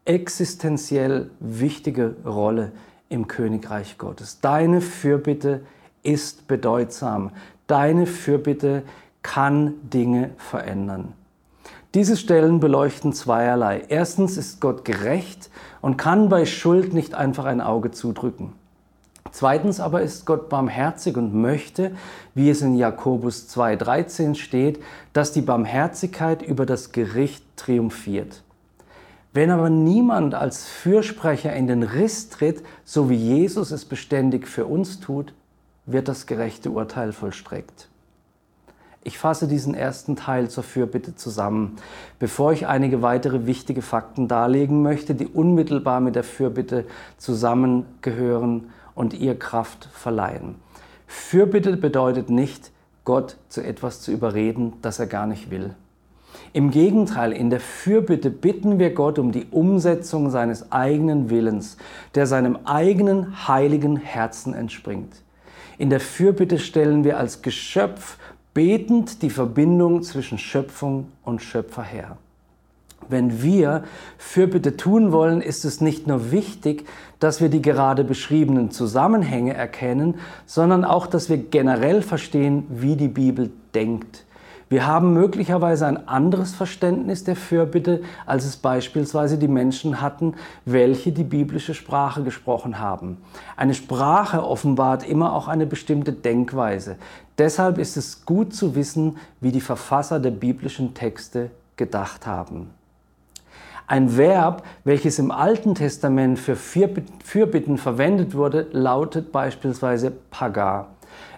existenziell 0.04 1.30
wichtige 1.40 2.16
Rolle 2.26 2.72
im 3.08 3.26
Königreich 3.26 3.96
Gottes. 3.96 4.40
Deine 4.40 4.82
Fürbitte 4.82 5.62
ist 6.02 6.46
bedeutsam. 6.46 7.30
Deine 7.66 8.06
Fürbitte 8.06 8.82
kann 9.22 9.74
Dinge 9.82 10.30
verändern. 10.36 11.14
Diese 11.94 12.16
Stellen 12.16 12.60
beleuchten 12.60 13.12
zweierlei. 13.12 13.84
Erstens 13.88 14.36
ist 14.36 14.60
Gott 14.60 14.84
gerecht 14.84 15.48
und 15.80 15.96
kann 15.96 16.28
bei 16.28 16.44
Schuld 16.44 16.92
nicht 16.92 17.14
einfach 17.14 17.46
ein 17.46 17.60
Auge 17.60 17.92
zudrücken. 17.92 18.52
Zweitens 19.34 19.80
aber 19.80 20.00
ist 20.00 20.26
Gott 20.26 20.48
barmherzig 20.48 21.16
und 21.16 21.34
möchte, 21.34 21.90
wie 22.36 22.50
es 22.50 22.62
in 22.62 22.76
Jakobus 22.76 23.48
2.13 23.52 24.36
steht, 24.36 24.80
dass 25.12 25.32
die 25.32 25.40
Barmherzigkeit 25.40 26.40
über 26.40 26.66
das 26.66 26.92
Gericht 26.92 27.44
triumphiert. 27.56 28.44
Wenn 29.32 29.50
aber 29.50 29.70
niemand 29.70 30.36
als 30.36 30.68
Fürsprecher 30.68 31.52
in 31.52 31.66
den 31.66 31.82
Riss 31.82 32.28
tritt, 32.28 32.62
so 32.84 33.10
wie 33.10 33.16
Jesus 33.16 33.72
es 33.72 33.84
beständig 33.84 34.46
für 34.46 34.66
uns 34.66 35.00
tut, 35.00 35.34
wird 35.84 36.06
das 36.06 36.26
gerechte 36.26 36.70
Urteil 36.70 37.10
vollstreckt. 37.10 37.88
Ich 39.02 39.18
fasse 39.18 39.48
diesen 39.48 39.74
ersten 39.74 40.14
Teil 40.14 40.48
zur 40.48 40.62
Fürbitte 40.62 41.16
zusammen, 41.16 41.74
bevor 42.20 42.52
ich 42.52 42.68
einige 42.68 43.02
weitere 43.02 43.46
wichtige 43.46 43.82
Fakten 43.82 44.28
darlegen 44.28 44.80
möchte, 44.82 45.16
die 45.16 45.26
unmittelbar 45.26 45.98
mit 45.98 46.14
der 46.14 46.22
Fürbitte 46.22 46.86
zusammengehören 47.18 48.70
und 48.94 49.14
ihr 49.14 49.38
Kraft 49.38 49.88
verleihen. 49.92 50.56
Fürbitte 51.06 51.76
bedeutet 51.76 52.30
nicht, 52.30 52.70
Gott 53.04 53.36
zu 53.48 53.62
etwas 53.62 54.00
zu 54.00 54.12
überreden, 54.12 54.74
das 54.82 54.98
er 54.98 55.06
gar 55.06 55.26
nicht 55.26 55.50
will. 55.50 55.74
Im 56.52 56.70
Gegenteil, 56.70 57.32
in 57.32 57.50
der 57.50 57.60
Fürbitte 57.60 58.30
bitten 58.30 58.78
wir 58.78 58.94
Gott 58.94 59.18
um 59.18 59.32
die 59.32 59.46
Umsetzung 59.50 60.30
seines 60.30 60.72
eigenen 60.72 61.30
Willens, 61.30 61.76
der 62.14 62.26
seinem 62.26 62.58
eigenen 62.64 63.48
heiligen 63.48 63.96
Herzen 63.96 64.54
entspringt. 64.54 65.22
In 65.78 65.90
der 65.90 66.00
Fürbitte 66.00 66.58
stellen 66.58 67.04
wir 67.04 67.18
als 67.18 67.42
Geschöpf 67.42 68.18
betend 68.54 69.22
die 69.22 69.30
Verbindung 69.30 70.02
zwischen 70.02 70.38
Schöpfung 70.38 71.08
und 71.24 71.42
Schöpfer 71.42 71.82
her. 71.82 72.16
Wenn 73.08 73.42
wir 73.42 73.84
Fürbitte 74.18 74.76
tun 74.76 75.12
wollen, 75.12 75.40
ist 75.40 75.64
es 75.64 75.80
nicht 75.80 76.06
nur 76.06 76.30
wichtig, 76.30 76.86
dass 77.18 77.40
wir 77.40 77.48
die 77.48 77.62
gerade 77.62 78.04
beschriebenen 78.04 78.70
Zusammenhänge 78.70 79.54
erkennen, 79.54 80.16
sondern 80.46 80.84
auch, 80.84 81.06
dass 81.06 81.28
wir 81.28 81.38
generell 81.38 82.02
verstehen, 82.02 82.66
wie 82.68 82.96
die 82.96 83.08
Bibel 83.08 83.50
denkt. 83.74 84.24
Wir 84.70 84.86
haben 84.86 85.12
möglicherweise 85.12 85.86
ein 85.86 86.08
anderes 86.08 86.54
Verständnis 86.54 87.22
der 87.22 87.36
Fürbitte, 87.36 88.02
als 88.26 88.44
es 88.44 88.56
beispielsweise 88.56 89.38
die 89.38 89.48
Menschen 89.48 90.00
hatten, 90.00 90.34
welche 90.64 91.12
die 91.12 91.22
biblische 91.22 91.74
Sprache 91.74 92.22
gesprochen 92.22 92.78
haben. 92.78 93.18
Eine 93.56 93.74
Sprache 93.74 94.42
offenbart 94.42 95.06
immer 95.08 95.34
auch 95.34 95.48
eine 95.48 95.66
bestimmte 95.66 96.12
Denkweise. 96.12 96.96
Deshalb 97.36 97.78
ist 97.78 97.96
es 97.96 98.24
gut 98.24 98.54
zu 98.54 98.74
wissen, 98.74 99.18
wie 99.40 99.52
die 99.52 99.60
Verfasser 99.60 100.18
der 100.18 100.30
biblischen 100.30 100.94
Texte 100.94 101.50
gedacht 101.76 102.26
haben. 102.26 102.70
Ein 103.86 104.16
Verb, 104.16 104.64
welches 104.84 105.18
im 105.18 105.30
Alten 105.30 105.74
Testament 105.74 106.38
für 106.38 106.56
Fürbitten 106.56 107.76
verwendet 107.76 108.34
wurde, 108.34 108.66
lautet 108.72 109.30
beispielsweise 109.30 110.10
pagar. 110.30 110.88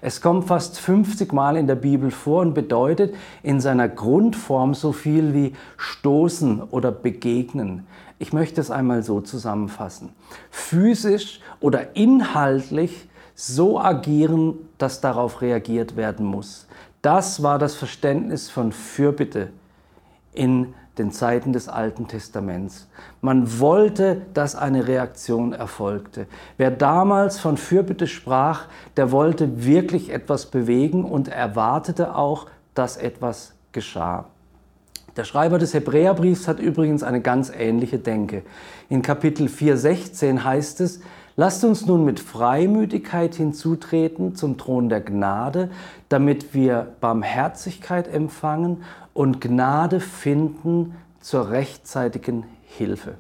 Es 0.00 0.21
kommt 0.21 0.47
fast 0.47 0.79
50 0.79 1.33
Mal 1.33 1.57
in 1.57 1.67
der 1.67 1.75
Bibel 1.75 2.11
vor 2.11 2.43
und 2.43 2.55
bedeutet 2.55 3.15
in 3.43 3.61
seiner 3.61 3.88
Grundform 3.88 4.75
so 4.75 4.93
viel 4.93 5.35
wie 5.35 5.55
stoßen 5.76 6.62
oder 6.62 6.93
begegnen. 6.93 7.87
Ich 8.19 8.33
möchte 8.33 8.61
es 8.61 8.71
einmal 8.71 9.03
so 9.03 9.21
zusammenfassen. 9.21 10.11
Physisch 10.50 11.41
oder 11.61 11.97
inhaltlich 11.97 13.09
so 13.35 13.79
agieren, 13.81 14.55
dass 14.79 15.00
darauf 15.00 15.43
reagiert 15.43 15.97
werden 15.97 16.25
muss. 16.25 16.67
Das 17.03 17.43
war 17.43 17.59
das 17.59 17.75
Verständnis 17.75 18.49
von 18.49 18.73
Fürbitte 18.73 19.50
in 20.33 20.75
den 20.99 21.12
Zeiten 21.12 21.53
des 21.53 21.69
Alten 21.69 22.09
Testaments. 22.09 22.88
Man 23.21 23.61
wollte, 23.61 24.23
dass 24.35 24.55
eine 24.55 24.88
Reaktion 24.88 25.53
erfolgte. 25.53 26.26
Wer 26.57 26.71
damals 26.71 27.38
von 27.38 27.57
Fürbitte 27.57 28.07
sprach, 28.07 28.67
der 28.97 29.12
wollte 29.12 29.65
wirklich 29.65 30.11
etwas 30.11 30.47
bewegen 30.47 31.05
und 31.05 31.29
erwartete 31.29 32.15
auch, 32.15 32.47
dass 32.75 32.97
etwas 32.97 33.53
geschah. 33.73 34.26
Der 35.17 35.25
Schreiber 35.25 35.59
des 35.59 35.73
Hebräerbriefs 35.73 36.47
hat 36.47 36.61
übrigens 36.61 37.03
eine 37.03 37.21
ganz 37.21 37.50
ähnliche 37.50 37.99
Denke. 37.99 38.43
In 38.88 39.03
Kapitel 39.03 39.47
4,16 39.47 40.45
heißt 40.45 40.81
es, 40.81 41.00
Lasst 41.38 41.65
uns 41.65 41.85
nun 41.85 42.07
mit 42.07 42.19
Freimütigkeit 42.19 43.35
hinzutreten 43.35 44.35
zum 44.35 44.57
Thron 44.57 44.88
der 44.88 45.03
Gnade, 45.03 45.71
damit 46.09 46.55
wir 46.55 46.95
Barmherzigkeit 47.00 48.09
empfangen 48.09 48.85
und 49.17 49.41
Gnade 49.41 50.01
finden 50.01 50.95
zur 51.21 51.51
rechtzeitigen 51.51 52.45
Hilfe. 52.67 53.15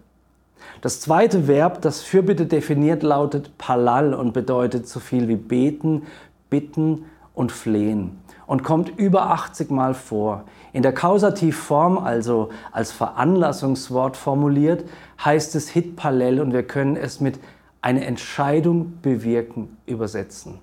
Das 0.82 1.00
zweite 1.00 1.48
Verb, 1.48 1.80
das 1.80 2.02
Fürbitte 2.02 2.46
definiert, 2.46 3.02
lautet 3.02 3.56
Palal 3.56 4.12
und 4.12 4.32
bedeutet 4.32 4.86
so 4.86 5.00
viel 5.00 5.26
wie 5.28 5.36
beten, 5.36 6.02
bitten 6.50 7.06
und 7.34 7.50
flehen 7.50 8.18
und 8.46 8.62
kommt 8.62 8.98
über 8.98 9.30
80 9.30 9.70
Mal 9.70 9.94
vor. 9.94 10.44
In 10.72 10.82
der 10.82 10.92
Kausativform, 10.92 11.98
also 11.98 12.50
als 12.72 12.92
Veranlassungswort 12.92 14.16
formuliert, 14.16 14.84
heißt 15.24 15.54
es 15.54 15.70
Hit 15.70 15.96
Palel 15.96 16.40
und 16.40 16.52
wir 16.52 16.62
können 16.62 16.96
es 16.96 17.20
mit 17.20 17.40
eine 17.80 18.04
Entscheidung 18.04 18.98
bewirken 19.00 19.76
übersetzen. 19.86 20.58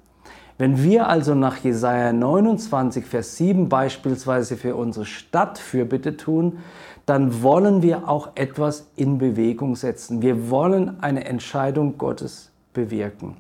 Wenn 0.57 0.83
wir 0.83 1.07
also 1.07 1.33
nach 1.33 1.57
Jesaja 1.57 2.13
29, 2.13 3.05
Vers 3.05 3.37
7 3.37 3.69
beispielsweise 3.69 4.55
für 4.55 4.75
unsere 4.75 5.05
Stadt 5.05 5.57
Fürbitte 5.57 6.15
tun, 6.15 6.59
dann 7.05 7.41
wollen 7.41 7.81
wir 7.81 8.07
auch 8.07 8.29
etwas 8.35 8.87
in 8.95 9.17
Bewegung 9.17 9.75
setzen. 9.75 10.21
Wir 10.21 10.49
wollen 10.49 11.01
eine 11.01 11.25
Entscheidung 11.25 11.97
Gottes 11.97 12.51
bewirken. 12.73 13.35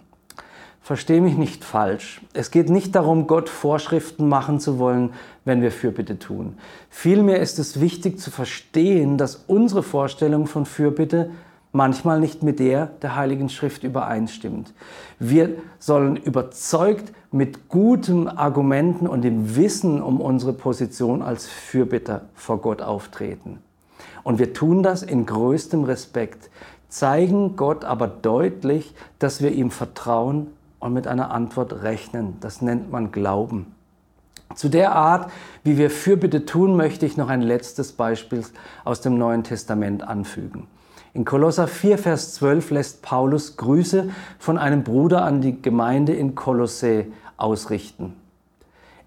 Verstehe 0.81 1.21
mich 1.21 1.37
nicht 1.37 1.63
falsch. 1.63 2.21
Es 2.33 2.51
geht 2.51 2.69
nicht 2.69 2.93
darum, 2.93 3.25
Gott 3.25 3.47
Vorschriften 3.47 4.27
machen 4.27 4.59
zu 4.59 4.79
wollen, 4.79 5.13
wenn 5.45 5.61
wir 5.61 5.71
Fürbitte 5.71 6.19
tun. 6.19 6.57
Vielmehr 6.89 7.39
ist 7.39 7.57
es 7.57 7.79
wichtig 7.79 8.19
zu 8.19 8.31
verstehen, 8.31 9.17
dass 9.17 9.45
unsere 9.47 9.81
Vorstellung 9.81 10.45
von 10.45 10.65
Fürbitte 10.65 11.29
manchmal 11.73 12.19
nicht 12.21 12.43
mit 12.43 12.59
der 12.59 12.85
der 13.01 13.17
Heiligen 13.17 13.49
Schrift 13.49 13.83
übereinstimmt. 13.83 14.73
Wir 15.19 15.55
sollen 15.79 16.15
überzeugt 16.15 17.11
mit 17.31 17.67
guten 17.67 18.29
Argumenten 18.29 19.07
und 19.07 19.23
dem 19.23 19.57
Wissen 19.57 20.01
um 20.01 20.21
unsere 20.21 20.53
Position 20.53 21.21
als 21.21 21.47
Fürbitter 21.47 22.21
vor 22.35 22.61
Gott 22.61 22.81
auftreten. 22.81 23.59
Und 24.23 24.39
wir 24.39 24.53
tun 24.53 24.83
das 24.83 25.03
in 25.03 25.25
größtem 25.25 25.83
Respekt, 25.83 26.49
zeigen 26.87 27.55
Gott 27.55 27.83
aber 27.83 28.07
deutlich, 28.07 28.93
dass 29.19 29.41
wir 29.41 29.51
ihm 29.51 29.71
vertrauen 29.71 30.47
und 30.79 30.93
mit 30.93 31.07
einer 31.07 31.31
Antwort 31.31 31.83
rechnen. 31.83 32.37
Das 32.39 32.61
nennt 32.61 32.91
man 32.91 33.11
Glauben. 33.11 33.73
Zu 34.55 34.69
der 34.69 34.93
Art, 34.93 35.31
wie 35.63 35.79
wir 35.79 35.89
Fürbitte 35.89 36.45
tun, 36.45 36.75
möchte 36.75 37.07
ich 37.07 37.17
noch 37.17 37.29
ein 37.29 37.41
letztes 37.41 37.93
Beispiel 37.93 38.43
aus 38.83 39.01
dem 39.01 39.17
Neuen 39.17 39.43
Testament 39.43 40.07
anfügen. 40.07 40.67
In 41.15 41.25
Kolosser 41.25 41.67
4, 41.67 41.99
Vers 41.99 42.33
12 42.35 42.71
lässt 42.71 43.01
Paulus 43.03 43.55
Grüße 43.55 44.09
von 44.39 44.57
einem 44.57 44.83
Bruder 44.83 45.23
an 45.23 45.41
die 45.41 45.61
Gemeinde 45.61 46.13
in 46.13 46.33
Kolossä 46.33 47.05
ausrichten. 47.37 48.15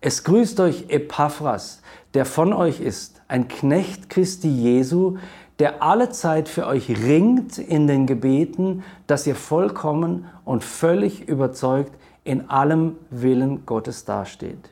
Es 0.00 0.22
grüßt 0.22 0.60
euch 0.60 0.84
Epaphras, 0.88 1.82
der 2.14 2.24
von 2.24 2.52
euch 2.52 2.80
ist, 2.80 3.22
ein 3.26 3.48
Knecht 3.48 4.08
Christi 4.08 4.48
Jesu, 4.48 5.16
der 5.58 5.82
alle 5.82 6.10
Zeit 6.10 6.48
für 6.48 6.68
euch 6.68 6.90
ringt 6.90 7.58
in 7.58 7.88
den 7.88 8.06
Gebeten, 8.06 8.84
dass 9.08 9.26
ihr 9.26 9.34
vollkommen 9.34 10.26
und 10.44 10.62
völlig 10.62 11.28
überzeugt 11.28 11.92
in 12.22 12.50
allem 12.50 12.96
Willen 13.10 13.66
Gottes 13.66 14.04
dasteht. 14.04 14.70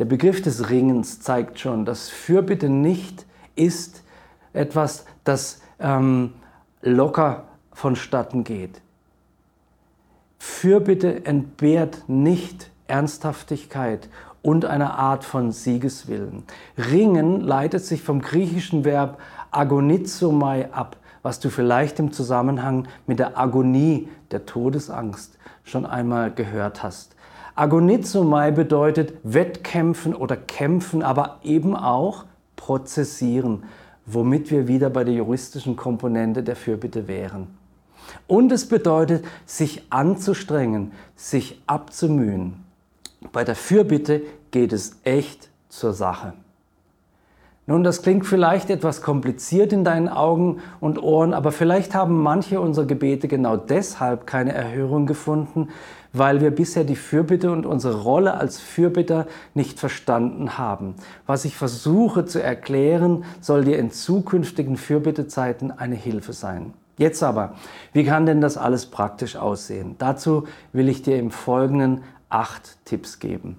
Der 0.00 0.06
Begriff 0.06 0.42
des 0.42 0.68
Ringens 0.68 1.20
zeigt 1.20 1.60
schon, 1.60 1.84
dass 1.84 2.08
Fürbitte 2.08 2.68
nicht 2.68 3.24
ist 3.54 4.02
etwas, 4.52 5.04
das 5.22 5.60
ähm, 5.82 6.32
locker 6.80 7.44
vonstatten 7.72 8.44
geht. 8.44 8.80
Fürbitte 10.38 11.24
entbehrt 11.24 12.04
nicht 12.08 12.70
Ernsthaftigkeit 12.86 14.08
und 14.42 14.64
einer 14.64 14.98
Art 14.98 15.24
von 15.24 15.52
Siegeswillen. 15.52 16.44
Ringen 16.76 17.40
leitet 17.40 17.84
sich 17.84 18.02
vom 18.02 18.20
griechischen 18.20 18.84
Verb 18.84 19.18
agonizomai 19.50 20.70
ab, 20.72 20.96
was 21.22 21.38
du 21.38 21.48
vielleicht 21.48 21.98
im 22.00 22.12
Zusammenhang 22.12 22.88
mit 23.06 23.20
der 23.20 23.38
Agonie, 23.38 24.08
der 24.32 24.44
Todesangst, 24.44 25.38
schon 25.62 25.86
einmal 25.86 26.32
gehört 26.32 26.82
hast. 26.82 27.14
Agonizomai 27.54 28.50
bedeutet 28.50 29.14
Wettkämpfen 29.22 30.14
oder 30.14 30.36
kämpfen, 30.36 31.02
aber 31.02 31.38
eben 31.44 31.76
auch 31.76 32.24
prozessieren, 32.56 33.64
womit 34.06 34.50
wir 34.50 34.68
wieder 34.68 34.90
bei 34.90 35.04
der 35.04 35.14
juristischen 35.14 35.76
Komponente 35.76 36.42
der 36.42 36.56
Fürbitte 36.56 37.08
wären. 37.08 37.48
Und 38.26 38.52
es 38.52 38.68
bedeutet, 38.68 39.24
sich 39.46 39.84
anzustrengen, 39.90 40.92
sich 41.14 41.62
abzumühen. 41.66 42.54
Bei 43.32 43.44
der 43.44 43.54
Fürbitte 43.54 44.22
geht 44.50 44.72
es 44.72 44.98
echt 45.04 45.48
zur 45.68 45.92
Sache. 45.92 46.34
Nun, 47.66 47.84
das 47.84 48.02
klingt 48.02 48.26
vielleicht 48.26 48.70
etwas 48.70 49.02
kompliziert 49.02 49.72
in 49.72 49.84
deinen 49.84 50.08
Augen 50.08 50.60
und 50.80 51.00
Ohren, 51.00 51.32
aber 51.32 51.52
vielleicht 51.52 51.94
haben 51.94 52.20
manche 52.20 52.60
unserer 52.60 52.86
Gebete 52.86 53.28
genau 53.28 53.56
deshalb 53.56 54.26
keine 54.26 54.52
Erhörung 54.52 55.06
gefunden, 55.06 55.68
weil 56.12 56.40
wir 56.40 56.50
bisher 56.50 56.84
die 56.84 56.96
Fürbitte 56.96 57.50
und 57.50 57.66
unsere 57.66 58.02
Rolle 58.02 58.34
als 58.34 58.60
Fürbitter 58.60 59.26
nicht 59.54 59.78
verstanden 59.78 60.58
haben. 60.58 60.94
Was 61.26 61.44
ich 61.44 61.56
versuche 61.56 62.26
zu 62.26 62.42
erklären, 62.42 63.24
soll 63.40 63.64
dir 63.64 63.78
in 63.78 63.90
zukünftigen 63.90 64.76
Fürbittezeiten 64.76 65.70
eine 65.70 65.96
Hilfe 65.96 66.32
sein. 66.32 66.74
Jetzt 66.98 67.22
aber, 67.22 67.54
wie 67.92 68.04
kann 68.04 68.26
denn 68.26 68.40
das 68.40 68.56
alles 68.56 68.86
praktisch 68.86 69.36
aussehen? 69.36 69.96
Dazu 69.98 70.46
will 70.72 70.88
ich 70.88 71.02
dir 71.02 71.18
im 71.18 71.30
Folgenden 71.30 72.02
acht 72.28 72.76
Tipps 72.84 73.18
geben. 73.18 73.58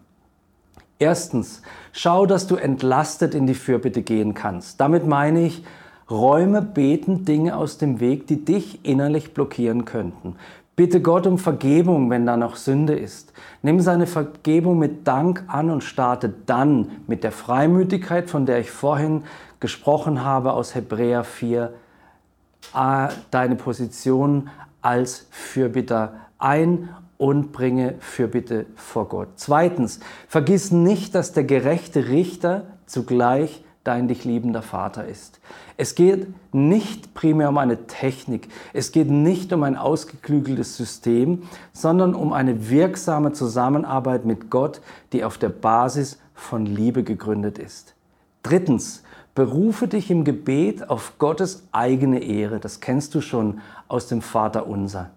Erstens, 1.00 1.63
schau, 1.91 2.25
dass 2.25 2.48
du 2.48 2.55
entlastet 2.55 3.36
in 3.36 3.48
die 3.48 3.55
Fürbitte 3.55 4.03
gehen 4.03 4.33
kannst. 4.36 4.79
Damit 4.79 5.05
meine 5.05 5.45
ich, 5.45 5.63
räume 6.10 6.62
betend 6.62 7.27
Dinge 7.27 7.57
aus 7.57 7.77
dem 7.77 8.00
Weg, 8.00 8.27
die 8.27 8.45
dich 8.45 8.86
innerlich 8.86 9.33
blockieren 9.33 9.86
könnten. 9.86 10.36
Bitte 10.75 11.01
Gott 11.01 11.27
um 11.27 11.38
Vergebung, 11.38 12.10
wenn 12.10 12.25
da 12.25 12.36
noch 12.36 12.56
Sünde 12.56 12.96
ist. 12.96 13.32
Nimm 13.62 13.80
seine 13.80 14.08
Vergebung 14.08 14.80
mit 14.80 15.08
Dank 15.08 15.44
an 15.48 15.70
und 15.70 15.84
starte 15.84 16.34
dann 16.48 17.03
mit 17.06 17.24
der 17.24 17.32
Freimütigkeit, 17.32 18.27
von 18.30 18.48
der 18.48 18.60
ich 18.60 18.72
vorhin 18.72 19.24
gesprochen 19.60 20.24
habe 20.24 20.53
aus 20.53 20.74
Hebräer 20.74 21.24
4, 21.24 21.74
deine 23.30 23.56
Position 23.56 24.50
als 24.82 25.27
Fürbitter 25.30 26.15
ein 26.39 26.89
und 27.18 27.51
bringe 27.51 27.96
Fürbitte 28.00 28.65
vor 28.75 29.08
Gott. 29.08 29.30
Zweitens, 29.36 30.00
vergiss 30.27 30.72
nicht, 30.72 31.13
dass 31.13 31.34
der 31.34 31.44
gerechte 31.44 32.10
Richter 32.10 32.65
zugleich 32.86 33.63
dein 33.83 34.07
dich 34.07 34.23
liebender 34.23 34.61
Vater 34.61 35.05
ist. 35.05 35.39
Es 35.77 35.96
geht 35.96 36.27
nicht 36.53 37.13
primär 37.13 37.50
um 37.50 37.57
eine 37.57 37.87
Technik, 37.87 38.48
es 38.72 38.91
geht 38.91 39.09
nicht 39.09 39.51
um 39.51 39.63
ein 39.63 39.77
ausgeklügeltes 39.77 40.77
System, 40.77 41.43
sondern 41.74 42.15
um 42.15 42.33
eine 42.33 42.69
wirksame 42.69 43.33
Zusammenarbeit 43.33 44.25
mit 44.25 44.50
Gott, 44.50 44.81
die 45.11 45.24
auf 45.24 45.37
der 45.37 45.50
Basis 45.50 46.19
von 46.33 46.65
Liebe 46.65 47.03
gegründet 47.03 47.59
ist. 47.59 47.96
Drittens, 48.41 49.03
berufe 49.35 49.87
dich 49.87 50.11
im 50.11 50.24
Gebet 50.24 50.89
auf 50.89 51.13
Gottes 51.17 51.67
eigene 51.72 52.19
Ehre. 52.24 52.59
Das 52.59 52.79
kennst 52.79 53.15
du 53.15 53.22
schon 53.22 53.61
aus 53.87 54.07
dem 54.07 54.22
Vater 54.22 54.67
unser. 54.67 55.11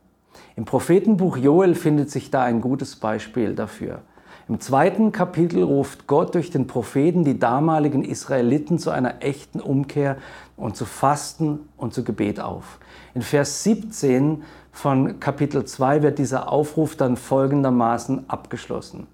Im 0.56 0.64
Prophetenbuch 0.64 1.36
Joel 1.36 1.74
findet 1.74 2.10
sich 2.10 2.30
da 2.30 2.42
ein 2.42 2.60
gutes 2.60 2.96
Beispiel 2.96 3.54
dafür. 3.54 4.00
Im 4.48 4.60
zweiten 4.60 5.10
Kapitel 5.10 5.64
ruft 5.64 6.06
Gott 6.06 6.36
durch 6.36 6.50
den 6.50 6.68
Propheten 6.68 7.24
die 7.24 7.38
damaligen 7.38 8.04
Israeliten 8.04 8.78
zu 8.78 8.90
einer 8.90 9.22
echten 9.22 9.60
Umkehr 9.60 10.18
und 10.56 10.76
zu 10.76 10.84
Fasten 10.84 11.68
und 11.76 11.92
zu 11.94 12.04
Gebet 12.04 12.38
auf. 12.38 12.78
In 13.14 13.22
Vers 13.22 13.64
17 13.64 14.44
von 14.70 15.18
Kapitel 15.18 15.64
2 15.64 16.02
wird 16.02 16.18
dieser 16.18 16.52
Aufruf 16.52 16.94
dann 16.94 17.16
folgendermaßen 17.16 18.30
abgeschlossen. 18.30 19.08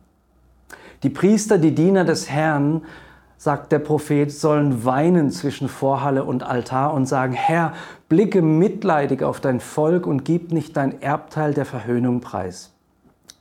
Die 1.03 1.09
Priester, 1.11 1.57
die 1.57 1.75
Diener 1.75 2.05
des 2.05 2.29
Herrn, 2.29 2.83
sagt 3.39 3.73
der 3.73 3.79
Prophet, 3.79 4.31
sollen 4.31 4.85
weinen 4.85 5.31
zwischen 5.31 5.69
Vorhalle 5.69 6.25
und 6.25 6.43
Altar 6.43 6.93
und 6.93 7.07
sagen, 7.07 7.33
Herr, 7.33 7.73
blicke 8.09 8.43
mitleidig 8.43 9.23
auf 9.23 9.41
dein 9.41 9.61
Volk 9.61 10.07
und 10.07 10.25
gib 10.25 10.53
nicht 10.53 10.77
dein 10.77 11.01
Erbteil 11.01 11.55
der 11.55 11.65
Verhöhnung 11.65 12.21
preis, 12.21 12.72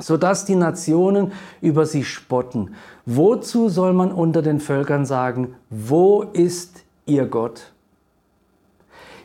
sodass 0.02 0.46
die 0.46 0.56
Nationen 0.56 1.32
über 1.62 1.86
sie 1.86 2.04
spotten. 2.04 2.76
Wozu 3.06 3.70
soll 3.70 3.94
man 3.94 4.12
unter 4.12 4.42
den 4.42 4.60
Völkern 4.60 5.06
sagen, 5.06 5.56
wo 5.70 6.24
ist 6.24 6.84
ihr 7.06 7.26
Gott? 7.26 7.72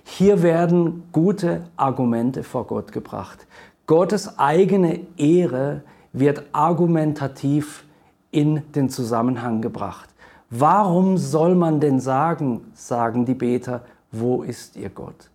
Hier 0.05 0.43
werden 0.43 1.05
gute 1.13 1.65
Argumente 1.77 2.45
vor 2.45 2.67
Gott 2.67 2.93
gebracht. 2.93 3.47
Gottes 3.87 4.39
eigene 4.39 5.01
Ehre 5.17 5.83
wird 6.13 6.45
argumentativ 6.53 7.85
in 8.31 8.63
den 8.73 8.89
Zusammenhang 8.89 9.63
gebracht. 9.63 10.09
Warum 10.51 11.19
soll 11.19 11.55
man 11.55 11.81
denn 11.81 11.99
sagen, 11.99 12.61
sagen 12.75 13.25
die 13.25 13.35
Beter, 13.35 13.83
wo 14.13 14.43
ist 14.43 14.77
ihr 14.77 14.91
Gott? 14.91 15.29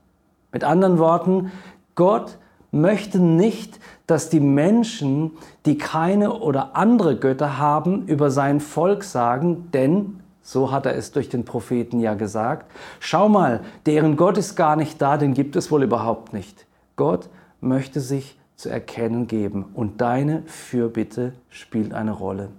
Mit 0.52 0.64
anderen 0.64 0.98
Worten, 1.00 1.52
Gott 1.96 2.38
möchte 2.72 3.20
nicht, 3.20 3.80
dass 4.08 4.30
die 4.30 4.40
Menschen, 4.40 5.32
die 5.66 5.78
keine 5.78 6.34
oder 6.34 6.76
andere 6.76 7.18
Götter 7.18 7.58
haben, 7.58 8.08
über 8.08 8.32
sein 8.32 8.60
Volk 8.60 9.04
sagen, 9.04 9.70
denn, 9.74 10.22
so 10.42 10.72
hat 10.72 10.86
er 10.86 10.96
es 10.96 11.12
durch 11.12 11.30
den 11.30 11.46
Propheten 11.46 12.00
ja 12.00 12.14
gesagt, 12.14 12.72
schau 13.00 13.30
mal, 13.30 13.62
deren 13.86 14.18
Gott 14.18 14.38
ist 14.38 14.56
gar 14.56 14.76
nicht 14.76 15.02
da, 15.02 15.18
den 15.18 15.34
gibt 15.34 15.56
es 15.56 15.72
wohl 15.72 15.84
überhaupt 15.84 16.34
nicht. 16.34 16.66
Gott 16.96 17.30
möchte 17.60 18.00
sich 18.00 18.38
zu 18.56 18.70
erkennen 18.70 19.28
geben 19.28 19.66
und 19.74 20.02
deine 20.02 20.44
Fürbitte 20.46 21.34
spielt 21.50 21.94
eine 21.94 22.12
Rolle. 22.12 22.50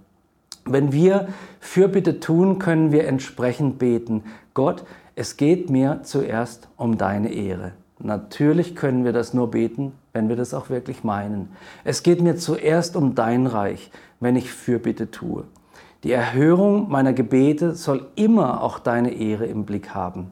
Wenn 0.65 0.93
wir 0.93 1.27
Fürbitte 1.59 2.19
tun, 2.19 2.57
können 2.57 2.91
wir 2.91 3.07
entsprechend 3.07 3.79
beten. 3.79 4.23
Gott, 4.53 4.85
es 5.15 5.37
geht 5.37 5.69
mir 5.69 5.99
zuerst 6.03 6.69
um 6.77 6.97
deine 6.97 7.33
Ehre. 7.33 7.73
Natürlich 7.99 8.75
können 8.75 9.05
wir 9.05 9.13
das 9.13 9.33
nur 9.33 9.51
beten, 9.51 9.93
wenn 10.13 10.29
wir 10.29 10.35
das 10.35 10.53
auch 10.53 10.69
wirklich 10.69 11.03
meinen. 11.03 11.49
Es 11.83 12.03
geht 12.03 12.21
mir 12.21 12.35
zuerst 12.35 12.95
um 12.95 13.15
dein 13.15 13.47
Reich, 13.47 13.91
wenn 14.19 14.35
ich 14.35 14.51
Fürbitte 14.51 15.11
tue. 15.11 15.45
Die 16.03 16.11
Erhörung 16.11 16.89
meiner 16.89 17.13
Gebete 17.13 17.75
soll 17.75 18.07
immer 18.15 18.61
auch 18.61 18.79
deine 18.79 19.13
Ehre 19.13 19.45
im 19.45 19.65
Blick 19.65 19.91
haben. 19.95 20.31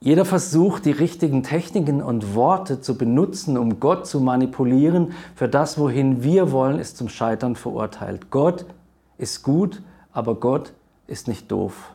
Jeder 0.00 0.24
Versuch, 0.24 0.80
die 0.80 0.90
richtigen 0.90 1.44
Techniken 1.44 2.02
und 2.02 2.34
Worte 2.34 2.80
zu 2.80 2.98
benutzen, 2.98 3.56
um 3.56 3.78
Gott 3.78 4.06
zu 4.06 4.20
manipulieren 4.20 5.12
für 5.36 5.48
das, 5.48 5.78
wohin 5.78 6.24
wir 6.24 6.50
wollen, 6.50 6.80
ist 6.80 6.96
zum 6.96 7.08
Scheitern 7.08 7.54
verurteilt. 7.54 8.30
Gott 8.30 8.64
ist 9.16 9.44
gut, 9.44 9.80
aber 10.12 10.34
Gott 10.34 10.72
ist 11.06 11.28
nicht 11.28 11.52
doof. 11.52 11.94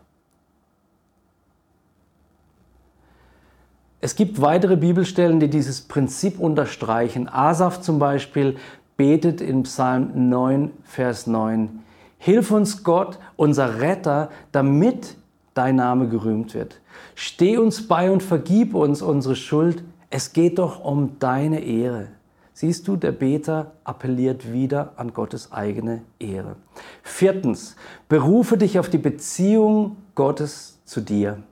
Es 3.99 4.15
gibt 4.15 4.41
weitere 4.41 4.75
Bibelstellen, 4.75 5.39
die 5.39 5.49
dieses 5.49 5.81
Prinzip 5.81 6.39
unterstreichen. 6.39 7.27
Asaf 7.27 7.81
zum 7.81 7.97
Beispiel 7.97 8.57
betet 8.95 9.41
in 9.41 9.63
Psalm 9.63 10.29
9, 10.29 10.71
Vers 10.83 11.25
9. 11.25 11.79
Hilf 12.19 12.51
uns 12.51 12.83
Gott, 12.83 13.17
unser 13.35 13.79
Retter, 13.79 14.29
damit 14.51 15.15
dein 15.55 15.77
Name 15.77 16.07
gerühmt 16.09 16.53
wird. 16.53 16.79
Steh 17.15 17.57
uns 17.57 17.87
bei 17.87 18.11
und 18.11 18.21
vergib 18.21 18.75
uns 18.75 19.01
unsere 19.01 19.35
Schuld. 19.35 19.83
Es 20.11 20.31
geht 20.31 20.59
doch 20.59 20.83
um 20.83 21.17
deine 21.17 21.61
Ehre. 21.61 22.09
Siehst 22.53 22.87
du, 22.87 22.95
der 22.95 23.11
Beter 23.11 23.73
appelliert 23.83 24.51
wieder 24.51 24.93
an 24.95 25.13
Gottes 25.13 25.51
eigene 25.51 26.01
Ehre. 26.19 26.55
Viertens, 27.03 27.75
berufe 28.09 28.57
dich 28.57 28.79
auf 28.79 28.89
die 28.89 28.97
Beziehung 28.97 29.97
Gottes 30.15 30.79
zu 30.85 31.01
dir. 31.01 31.43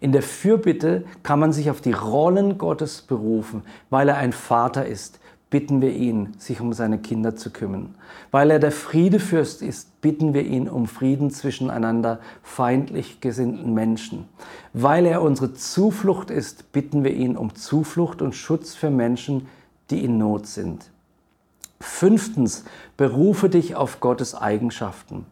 In 0.00 0.12
der 0.12 0.22
Fürbitte 0.22 1.04
kann 1.22 1.40
man 1.40 1.52
sich 1.52 1.70
auf 1.70 1.80
die 1.80 1.92
Rollen 1.92 2.58
Gottes 2.58 3.02
berufen, 3.02 3.62
weil 3.90 4.08
er 4.08 4.16
ein 4.16 4.32
Vater 4.32 4.86
ist. 4.86 5.18
bitten 5.50 5.80
wir 5.80 5.92
ihn, 5.92 6.34
sich 6.38 6.60
um 6.60 6.72
seine 6.72 6.98
Kinder 6.98 7.34
zu 7.34 7.50
kümmern. 7.50 7.94
Weil 8.30 8.50
er 8.50 8.58
der 8.58 8.72
Friedefürst 8.72 9.62
ist, 9.62 10.00
bitten 10.02 10.34
wir 10.34 10.44
ihn 10.44 10.68
um 10.68 10.86
Frieden 10.86 11.30
zwischen 11.30 11.70
einander 11.70 12.20
feindlich 12.42 13.20
gesinnten 13.20 13.72
Menschen. 13.72 14.26
Weil 14.74 15.06
er 15.06 15.22
unsere 15.22 15.54
Zuflucht 15.54 16.30
ist, 16.30 16.70
bitten 16.72 17.02
wir 17.02 17.14
ihn 17.14 17.36
um 17.36 17.54
Zuflucht 17.54 18.20
und 18.20 18.34
Schutz 18.34 18.74
für 18.74 18.90
Menschen, 18.90 19.46
die 19.90 20.04
in 20.04 20.18
Not 20.18 20.46
sind. 20.46 20.90
Fünftens, 21.80 22.64
berufe 22.96 23.48
dich 23.48 23.74
auf 23.74 24.00
Gottes 24.00 24.34
Eigenschaften. 24.34 25.24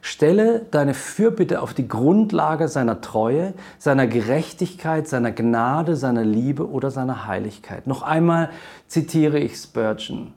Stelle 0.00 0.66
deine 0.70 0.94
Fürbitte 0.94 1.62
auf 1.62 1.74
die 1.74 1.88
Grundlage 1.88 2.68
seiner 2.68 3.00
Treue, 3.00 3.54
seiner 3.78 4.06
Gerechtigkeit, 4.06 5.08
seiner 5.08 5.32
Gnade, 5.32 5.96
seiner 5.96 6.24
Liebe 6.24 6.68
oder 6.68 6.90
seiner 6.90 7.26
Heiligkeit. 7.26 7.86
Noch 7.86 8.02
einmal 8.02 8.50
zitiere 8.86 9.38
ich 9.38 9.56
Spurgeon. 9.56 10.32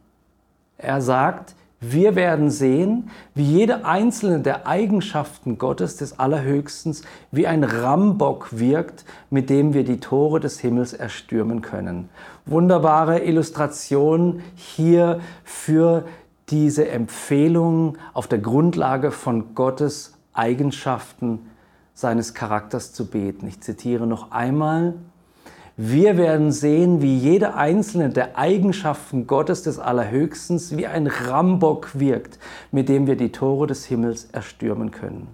Er 0.77 1.01
sagt, 1.01 1.55
wir 1.79 2.15
werden 2.15 2.49
sehen, 2.49 3.11
wie 3.35 3.43
jede 3.43 3.85
einzelne 3.85 4.39
der 4.39 4.65
Eigenschaften 4.65 5.59
Gottes 5.59 5.95
des 5.95 6.17
Allerhöchstens 6.17 7.03
wie 7.31 7.45
ein 7.45 7.63
Rambock 7.63 8.47
wirkt, 8.57 9.05
mit 9.29 9.51
dem 9.51 9.75
wir 9.75 9.83
die 9.83 9.99
Tore 9.99 10.39
des 10.39 10.59
Himmels 10.59 10.93
erstürmen 10.93 11.61
können. 11.61 12.09
Wunderbare 12.47 13.23
Illustration 13.23 14.41
hier 14.55 15.19
für 15.43 16.05
diese 16.49 16.87
Empfehlung 16.87 17.97
auf 18.13 18.27
der 18.27 18.39
Grundlage 18.39 19.11
von 19.11 19.53
Gottes 19.53 20.13
Eigenschaften 20.33 21.39
seines 21.93 22.33
Charakters 22.33 22.93
zu 22.93 23.07
beten. 23.07 23.47
Ich 23.47 23.61
zitiere 23.61 24.07
noch 24.07 24.31
einmal. 24.31 24.93
Wir 25.75 26.17
werden 26.17 26.51
sehen, 26.51 27.01
wie 27.01 27.17
jede 27.17 27.53
einzelne 27.53 28.09
der 28.09 28.37
Eigenschaften 28.37 29.27
Gottes 29.27 29.61
des 29.63 29.77
Allerhöchstens 29.77 30.75
wie 30.75 30.87
ein 30.87 31.05
Rambock 31.05 31.99
wirkt, 31.99 32.39
mit 32.71 32.89
dem 32.89 33.07
wir 33.07 33.15
die 33.15 33.31
Tore 33.31 33.67
des 33.67 33.85
Himmels 33.85 34.25
erstürmen 34.31 34.91
können. 34.91 35.27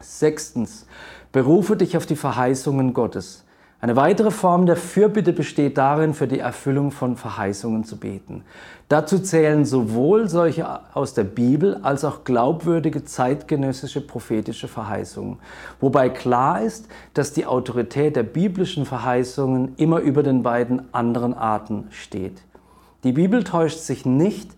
Sechstens, 0.00 0.86
berufe 1.32 1.76
dich 1.76 1.96
auf 1.96 2.06
die 2.06 2.16
Verheißungen 2.16 2.94
Gottes. 2.94 3.44
Eine 3.82 3.96
weitere 3.96 4.30
Form 4.30 4.66
der 4.66 4.76
Fürbitte 4.76 5.32
besteht 5.32 5.78
darin, 5.78 6.12
für 6.12 6.28
die 6.28 6.38
Erfüllung 6.38 6.90
von 6.90 7.16
Verheißungen 7.16 7.84
zu 7.84 7.96
beten. 7.96 8.42
Dazu 8.90 9.18
zählen 9.18 9.64
sowohl 9.64 10.28
solche 10.28 10.66
aus 10.92 11.14
der 11.14 11.24
Bibel 11.24 11.80
als 11.82 12.04
auch 12.04 12.24
glaubwürdige 12.24 13.06
zeitgenössische 13.06 14.02
prophetische 14.02 14.68
Verheißungen. 14.68 15.38
Wobei 15.80 16.10
klar 16.10 16.60
ist, 16.60 16.88
dass 17.14 17.32
die 17.32 17.46
Autorität 17.46 18.16
der 18.16 18.22
biblischen 18.22 18.84
Verheißungen 18.84 19.76
immer 19.78 20.00
über 20.00 20.22
den 20.22 20.42
beiden 20.42 20.92
anderen 20.92 21.32
Arten 21.32 21.86
steht. 21.90 22.42
Die 23.02 23.12
Bibel 23.12 23.44
täuscht 23.44 23.78
sich 23.78 24.04
nicht, 24.04 24.50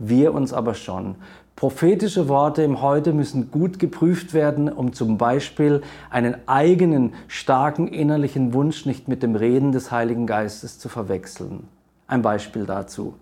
wir 0.00 0.34
uns 0.34 0.52
aber 0.52 0.74
schon. 0.74 1.14
Prophetische 1.60 2.30
Worte 2.30 2.62
im 2.62 2.80
Heute 2.80 3.12
müssen 3.12 3.50
gut 3.50 3.78
geprüft 3.78 4.32
werden, 4.32 4.72
um 4.72 4.94
zum 4.94 5.18
Beispiel 5.18 5.82
einen 6.08 6.36
eigenen 6.48 7.12
starken 7.28 7.86
innerlichen 7.86 8.54
Wunsch 8.54 8.86
nicht 8.86 9.08
mit 9.08 9.22
dem 9.22 9.36
Reden 9.36 9.70
des 9.70 9.90
Heiligen 9.90 10.26
Geistes 10.26 10.78
zu 10.78 10.88
verwechseln. 10.88 11.68
Ein 12.06 12.22
Beispiel 12.22 12.64
dazu. 12.64 13.12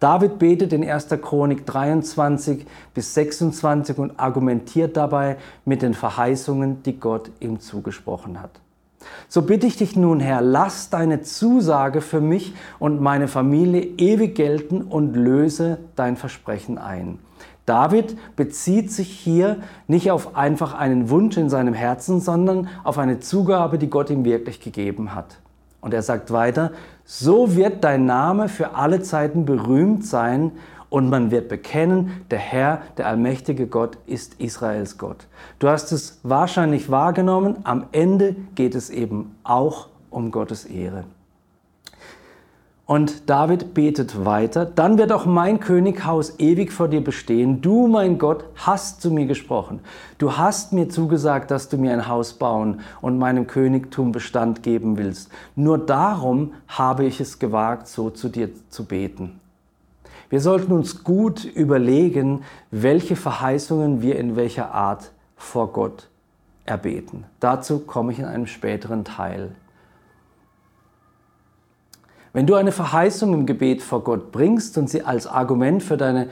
David 0.00 0.38
betet 0.38 0.72
in 0.72 0.82
1. 0.82 1.08
Chronik 1.20 1.66
23 1.66 2.64
bis 2.94 3.12
26 3.12 3.98
und 3.98 4.18
argumentiert 4.18 4.96
dabei 4.96 5.36
mit 5.66 5.82
den 5.82 5.92
Verheißungen, 5.92 6.82
die 6.84 6.98
Gott 6.98 7.30
ihm 7.40 7.60
zugesprochen 7.60 8.40
hat. 8.40 8.62
So 9.28 9.42
bitte 9.42 9.66
ich 9.66 9.76
dich 9.76 9.94
nun, 9.94 10.20
Herr, 10.20 10.40
lass 10.40 10.88
deine 10.88 11.20
Zusage 11.20 12.00
für 12.00 12.22
mich 12.22 12.54
und 12.78 13.02
meine 13.02 13.28
Familie 13.28 13.82
ewig 13.98 14.36
gelten 14.36 14.80
und 14.80 15.14
löse 15.14 15.80
dein 15.96 16.16
Versprechen 16.16 16.78
ein. 16.78 17.18
David 17.66 18.16
bezieht 18.36 18.92
sich 18.92 19.08
hier 19.08 19.58
nicht 19.86 20.10
auf 20.10 20.36
einfach 20.36 20.74
einen 20.74 21.08
Wunsch 21.08 21.36
in 21.36 21.48
seinem 21.48 21.74
Herzen, 21.74 22.20
sondern 22.20 22.68
auf 22.82 22.98
eine 22.98 23.20
Zugabe, 23.20 23.78
die 23.78 23.88
Gott 23.88 24.10
ihm 24.10 24.24
wirklich 24.24 24.60
gegeben 24.60 25.14
hat. 25.14 25.38
Und 25.80 25.94
er 25.94 26.02
sagt 26.02 26.30
weiter, 26.30 26.72
so 27.04 27.56
wird 27.56 27.84
dein 27.84 28.06
Name 28.06 28.48
für 28.48 28.74
alle 28.74 29.02
Zeiten 29.02 29.44
berühmt 29.44 30.04
sein 30.06 30.52
und 30.88 31.10
man 31.10 31.30
wird 31.30 31.48
bekennen, 31.48 32.24
der 32.30 32.38
Herr, 32.38 32.82
der 32.96 33.08
allmächtige 33.08 33.66
Gott 33.66 33.98
ist 34.06 34.40
Israels 34.40 34.96
Gott. 34.96 35.26
Du 35.58 35.68
hast 35.68 35.92
es 35.92 36.20
wahrscheinlich 36.22 36.90
wahrgenommen, 36.90 37.56
am 37.64 37.86
Ende 37.92 38.36
geht 38.54 38.74
es 38.74 38.90
eben 38.90 39.34
auch 39.42 39.88
um 40.10 40.30
Gottes 40.30 40.64
Ehre. 40.64 41.04
Und 42.86 43.30
David 43.30 43.72
betet 43.72 44.26
weiter, 44.26 44.66
dann 44.66 44.98
wird 44.98 45.10
auch 45.10 45.24
mein 45.24 45.58
Könighaus 45.58 46.38
ewig 46.38 46.70
vor 46.70 46.88
dir 46.88 47.02
bestehen. 47.02 47.62
Du, 47.62 47.86
mein 47.86 48.18
Gott, 48.18 48.44
hast 48.56 49.00
zu 49.00 49.10
mir 49.10 49.24
gesprochen. 49.24 49.80
Du 50.18 50.36
hast 50.36 50.74
mir 50.74 50.90
zugesagt, 50.90 51.50
dass 51.50 51.70
du 51.70 51.78
mir 51.78 51.94
ein 51.94 52.08
Haus 52.08 52.34
bauen 52.34 52.80
und 53.00 53.18
meinem 53.18 53.46
Königtum 53.46 54.12
Bestand 54.12 54.62
geben 54.62 54.98
willst. 54.98 55.30
Nur 55.56 55.78
darum 55.78 56.52
habe 56.68 57.06
ich 57.06 57.20
es 57.20 57.38
gewagt, 57.38 57.88
so 57.88 58.10
zu 58.10 58.28
dir 58.28 58.50
zu 58.68 58.84
beten. 58.84 59.40
Wir 60.28 60.40
sollten 60.40 60.72
uns 60.72 61.04
gut 61.04 61.44
überlegen, 61.44 62.42
welche 62.70 63.16
Verheißungen 63.16 64.02
wir 64.02 64.18
in 64.18 64.36
welcher 64.36 64.74
Art 64.74 65.12
vor 65.36 65.72
Gott 65.72 66.10
erbeten. 66.66 67.24
Dazu 67.40 67.78
komme 67.78 68.12
ich 68.12 68.18
in 68.18 68.26
einem 68.26 68.46
späteren 68.46 69.04
Teil. 69.04 69.52
Wenn 72.34 72.48
du 72.48 72.56
eine 72.56 72.72
Verheißung 72.72 73.32
im 73.32 73.46
Gebet 73.46 73.80
vor 73.80 74.02
Gott 74.02 74.32
bringst 74.32 74.76
und 74.76 74.90
sie 74.90 75.02
als 75.02 75.28
Argument 75.28 75.84
für 75.84 75.96
deine 75.96 76.30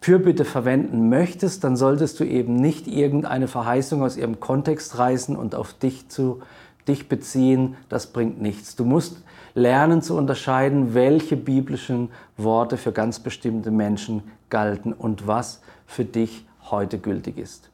Fürbitte 0.00 0.46
verwenden 0.46 1.10
möchtest, 1.10 1.62
dann 1.62 1.76
solltest 1.76 2.18
du 2.18 2.24
eben 2.24 2.56
nicht 2.56 2.88
irgendeine 2.88 3.48
Verheißung 3.48 4.02
aus 4.02 4.16
ihrem 4.16 4.40
Kontext 4.40 4.96
reißen 4.96 5.36
und 5.36 5.54
auf 5.54 5.74
dich 5.74 6.08
zu 6.08 6.40
dich 6.88 7.06
beziehen. 7.06 7.76
Das 7.90 8.06
bringt 8.06 8.40
nichts. 8.40 8.76
Du 8.76 8.86
musst 8.86 9.22
lernen 9.54 10.00
zu 10.00 10.16
unterscheiden, 10.16 10.94
welche 10.94 11.36
biblischen 11.36 12.08
Worte 12.38 12.78
für 12.78 12.92
ganz 12.92 13.20
bestimmte 13.20 13.70
Menschen 13.70 14.22
galten 14.48 14.94
und 14.94 15.26
was 15.26 15.60
für 15.86 16.06
dich 16.06 16.46
heute 16.70 16.96
gültig 16.96 17.36
ist. 17.36 17.68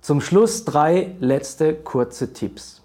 Zum 0.00 0.20
Schluss 0.20 0.64
drei 0.64 1.14
letzte 1.20 1.72
kurze 1.72 2.32
Tipps. 2.32 2.82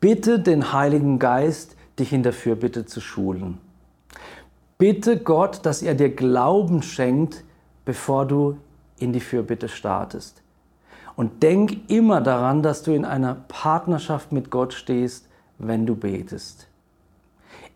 Bitte 0.00 0.40
den 0.40 0.72
Heiligen 0.72 1.18
Geist, 1.18 1.76
dich 2.00 2.12
in 2.12 2.22
der 2.22 2.32
Fürbitte 2.32 2.86
zu 2.86 3.00
schulen. 3.00 3.58
Bitte 4.78 5.18
Gott, 5.18 5.60
dass 5.64 5.82
er 5.82 5.94
dir 5.94 6.08
Glauben 6.08 6.82
schenkt, 6.82 7.44
bevor 7.84 8.26
du 8.26 8.56
in 8.98 9.12
die 9.12 9.20
Fürbitte 9.20 9.68
startest. 9.68 10.42
Und 11.16 11.42
denk 11.42 11.90
immer 11.90 12.20
daran, 12.20 12.62
dass 12.62 12.82
du 12.82 12.92
in 12.92 13.04
einer 13.04 13.34
Partnerschaft 13.48 14.32
mit 14.32 14.50
Gott 14.50 14.72
stehst, 14.72 15.28
wenn 15.58 15.84
du 15.84 15.94
betest. 15.94 16.66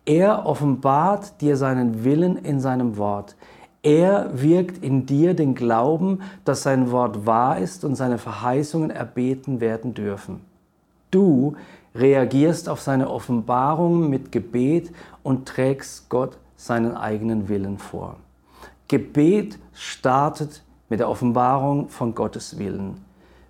Er 0.07 0.47
offenbart 0.47 1.41
dir 1.41 1.57
seinen 1.57 2.05
Willen 2.05 2.37
in 2.37 2.61
seinem 2.61 2.97
Wort. 2.97 3.37
Er 3.83 4.31
wirkt 4.41 4.83
in 4.83 5.05
dir 5.05 5.35
den 5.35 5.55
Glauben, 5.55 6.21
dass 6.45 6.63
sein 6.63 6.91
Wort 6.91 7.27
wahr 7.27 7.59
ist 7.59 7.85
und 7.85 7.97
seine 7.97 8.19
Verheißungen 8.19 8.91
erbeten 8.91 9.61
werden 9.61 9.93
dürfen. 9.93 10.41
Du 11.11 11.57
reagierst 11.95 12.69
auf 12.69 12.81
seine 12.81 13.09
Offenbarung 13.11 14.11
mit 14.11 14.33
Gebet 14.33 14.93
und 15.23 15.47
trägst 15.47 16.09
Gott 16.09 16.39
seinen 16.57 16.97
eigenen 16.97 17.49
Willen 17.49 17.79
vor. 17.79 18.17
Gebet 18.89 19.59
startet 19.73 20.63
mit 20.89 21.01
der 21.01 21.09
Offenbarung 21.09 21.89
von 21.89 22.15
Gottes 22.15 22.59
Willen. 22.59 23.05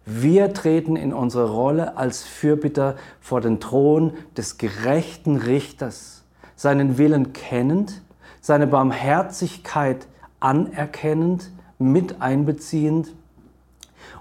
Wir 0.07 0.53
treten 0.53 0.97
in 0.97 1.15
unsere 1.15 1.51
Rolle 1.51 1.97
als 1.97 2.23
Fürbitter 2.23 2.97
vor 3.21 3.41
den 3.41 3.59
Thron 3.59 4.13
des 4.37 4.59
gerechten 4.59 5.37
Richters, 5.37 6.25
seinen 6.57 6.99
Willen 6.99 7.33
kennend, 7.33 8.03
seine 8.41 8.67
Barmherzigkeit 8.67 10.07
anerkennend, 10.41 11.51
mit 11.79 12.21
einbeziehend 12.21 13.15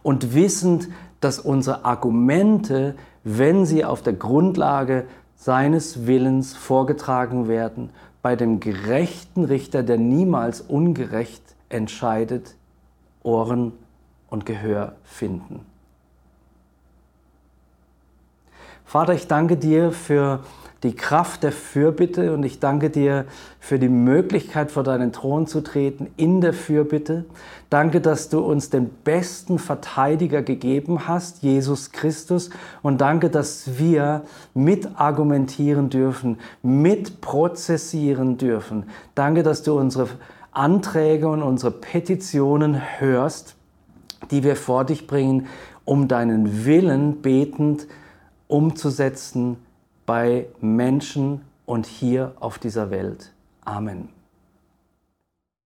und 0.02 0.34
wissend, 0.34 0.90
dass 1.20 1.40
unsere 1.40 1.86
Argumente 1.86 2.96
wenn 3.24 3.66
sie 3.66 3.86
auf 3.86 4.02
der 4.02 4.14
Grundlage 4.14 5.06
seines 5.36 6.08
Willens 6.08 6.56
vorgetragen 6.56 7.48
werden, 7.48 7.90
bei 8.22 8.36
dem 8.36 8.60
gerechten 8.60 9.44
Richter, 9.44 9.84
der 9.84 9.98
niemals 9.98 10.62
ungerecht 10.62 11.44
entscheidet, 11.70 12.56
Ohren 13.22 13.74
und 14.30 14.46
Gehör 14.46 14.94
finden. 15.04 15.73
Vater, 18.94 19.16
ich 19.16 19.26
danke 19.26 19.58
dir 19.58 19.92
für 19.92 20.42
die 20.84 20.94
Kraft 20.94 21.42
der 21.42 21.52
Fürbitte 21.52 22.32
und 22.32 22.44
ich 22.44 22.60
danke 22.60 22.92
dir 22.92 23.26
für 23.60 23.80
die 23.80 23.90
Möglichkeit, 23.90 24.70
vor 24.70 24.84
deinen 24.84 25.12
Thron 25.12 25.48
zu 25.48 25.62
treten 25.62 26.12
in 26.16 26.42
der 26.42 26.54
Fürbitte. 26.54 27.26
Danke, 27.72 28.02
dass 28.02 28.30
du 28.30 28.42
uns 28.42 28.70
den 28.70 28.92
besten 29.04 29.58
Verteidiger 29.58 30.44
gegeben 30.44 31.08
hast, 31.08 31.42
Jesus 31.42 31.92
Christus. 31.92 32.52
Und 32.84 33.02
danke, 33.02 33.32
dass 33.32 33.80
wir 33.80 34.26
mit 34.54 34.88
argumentieren 35.00 35.90
dürfen, 35.90 36.38
mit 36.62 37.20
prozessieren 37.20 38.38
dürfen. 38.38 38.84
Danke, 39.16 39.42
dass 39.42 39.64
du 39.64 39.76
unsere 39.76 40.08
Anträge 40.52 41.30
und 41.30 41.42
unsere 41.42 41.72
Petitionen 41.72 42.80
hörst, 43.00 43.56
die 44.30 44.44
wir 44.44 44.56
vor 44.56 44.86
dich 44.86 45.08
bringen, 45.08 45.48
um 45.84 46.08
deinen 46.08 46.68
Willen 46.68 47.24
betend 47.24 47.88
umzusetzen 48.54 49.58
bei 50.06 50.46
Menschen 50.62 51.42
und 51.66 51.88
hier 51.88 52.34
auf 52.40 52.60
dieser 52.60 52.92
Welt. 52.92 53.34
Amen. 53.66 54.10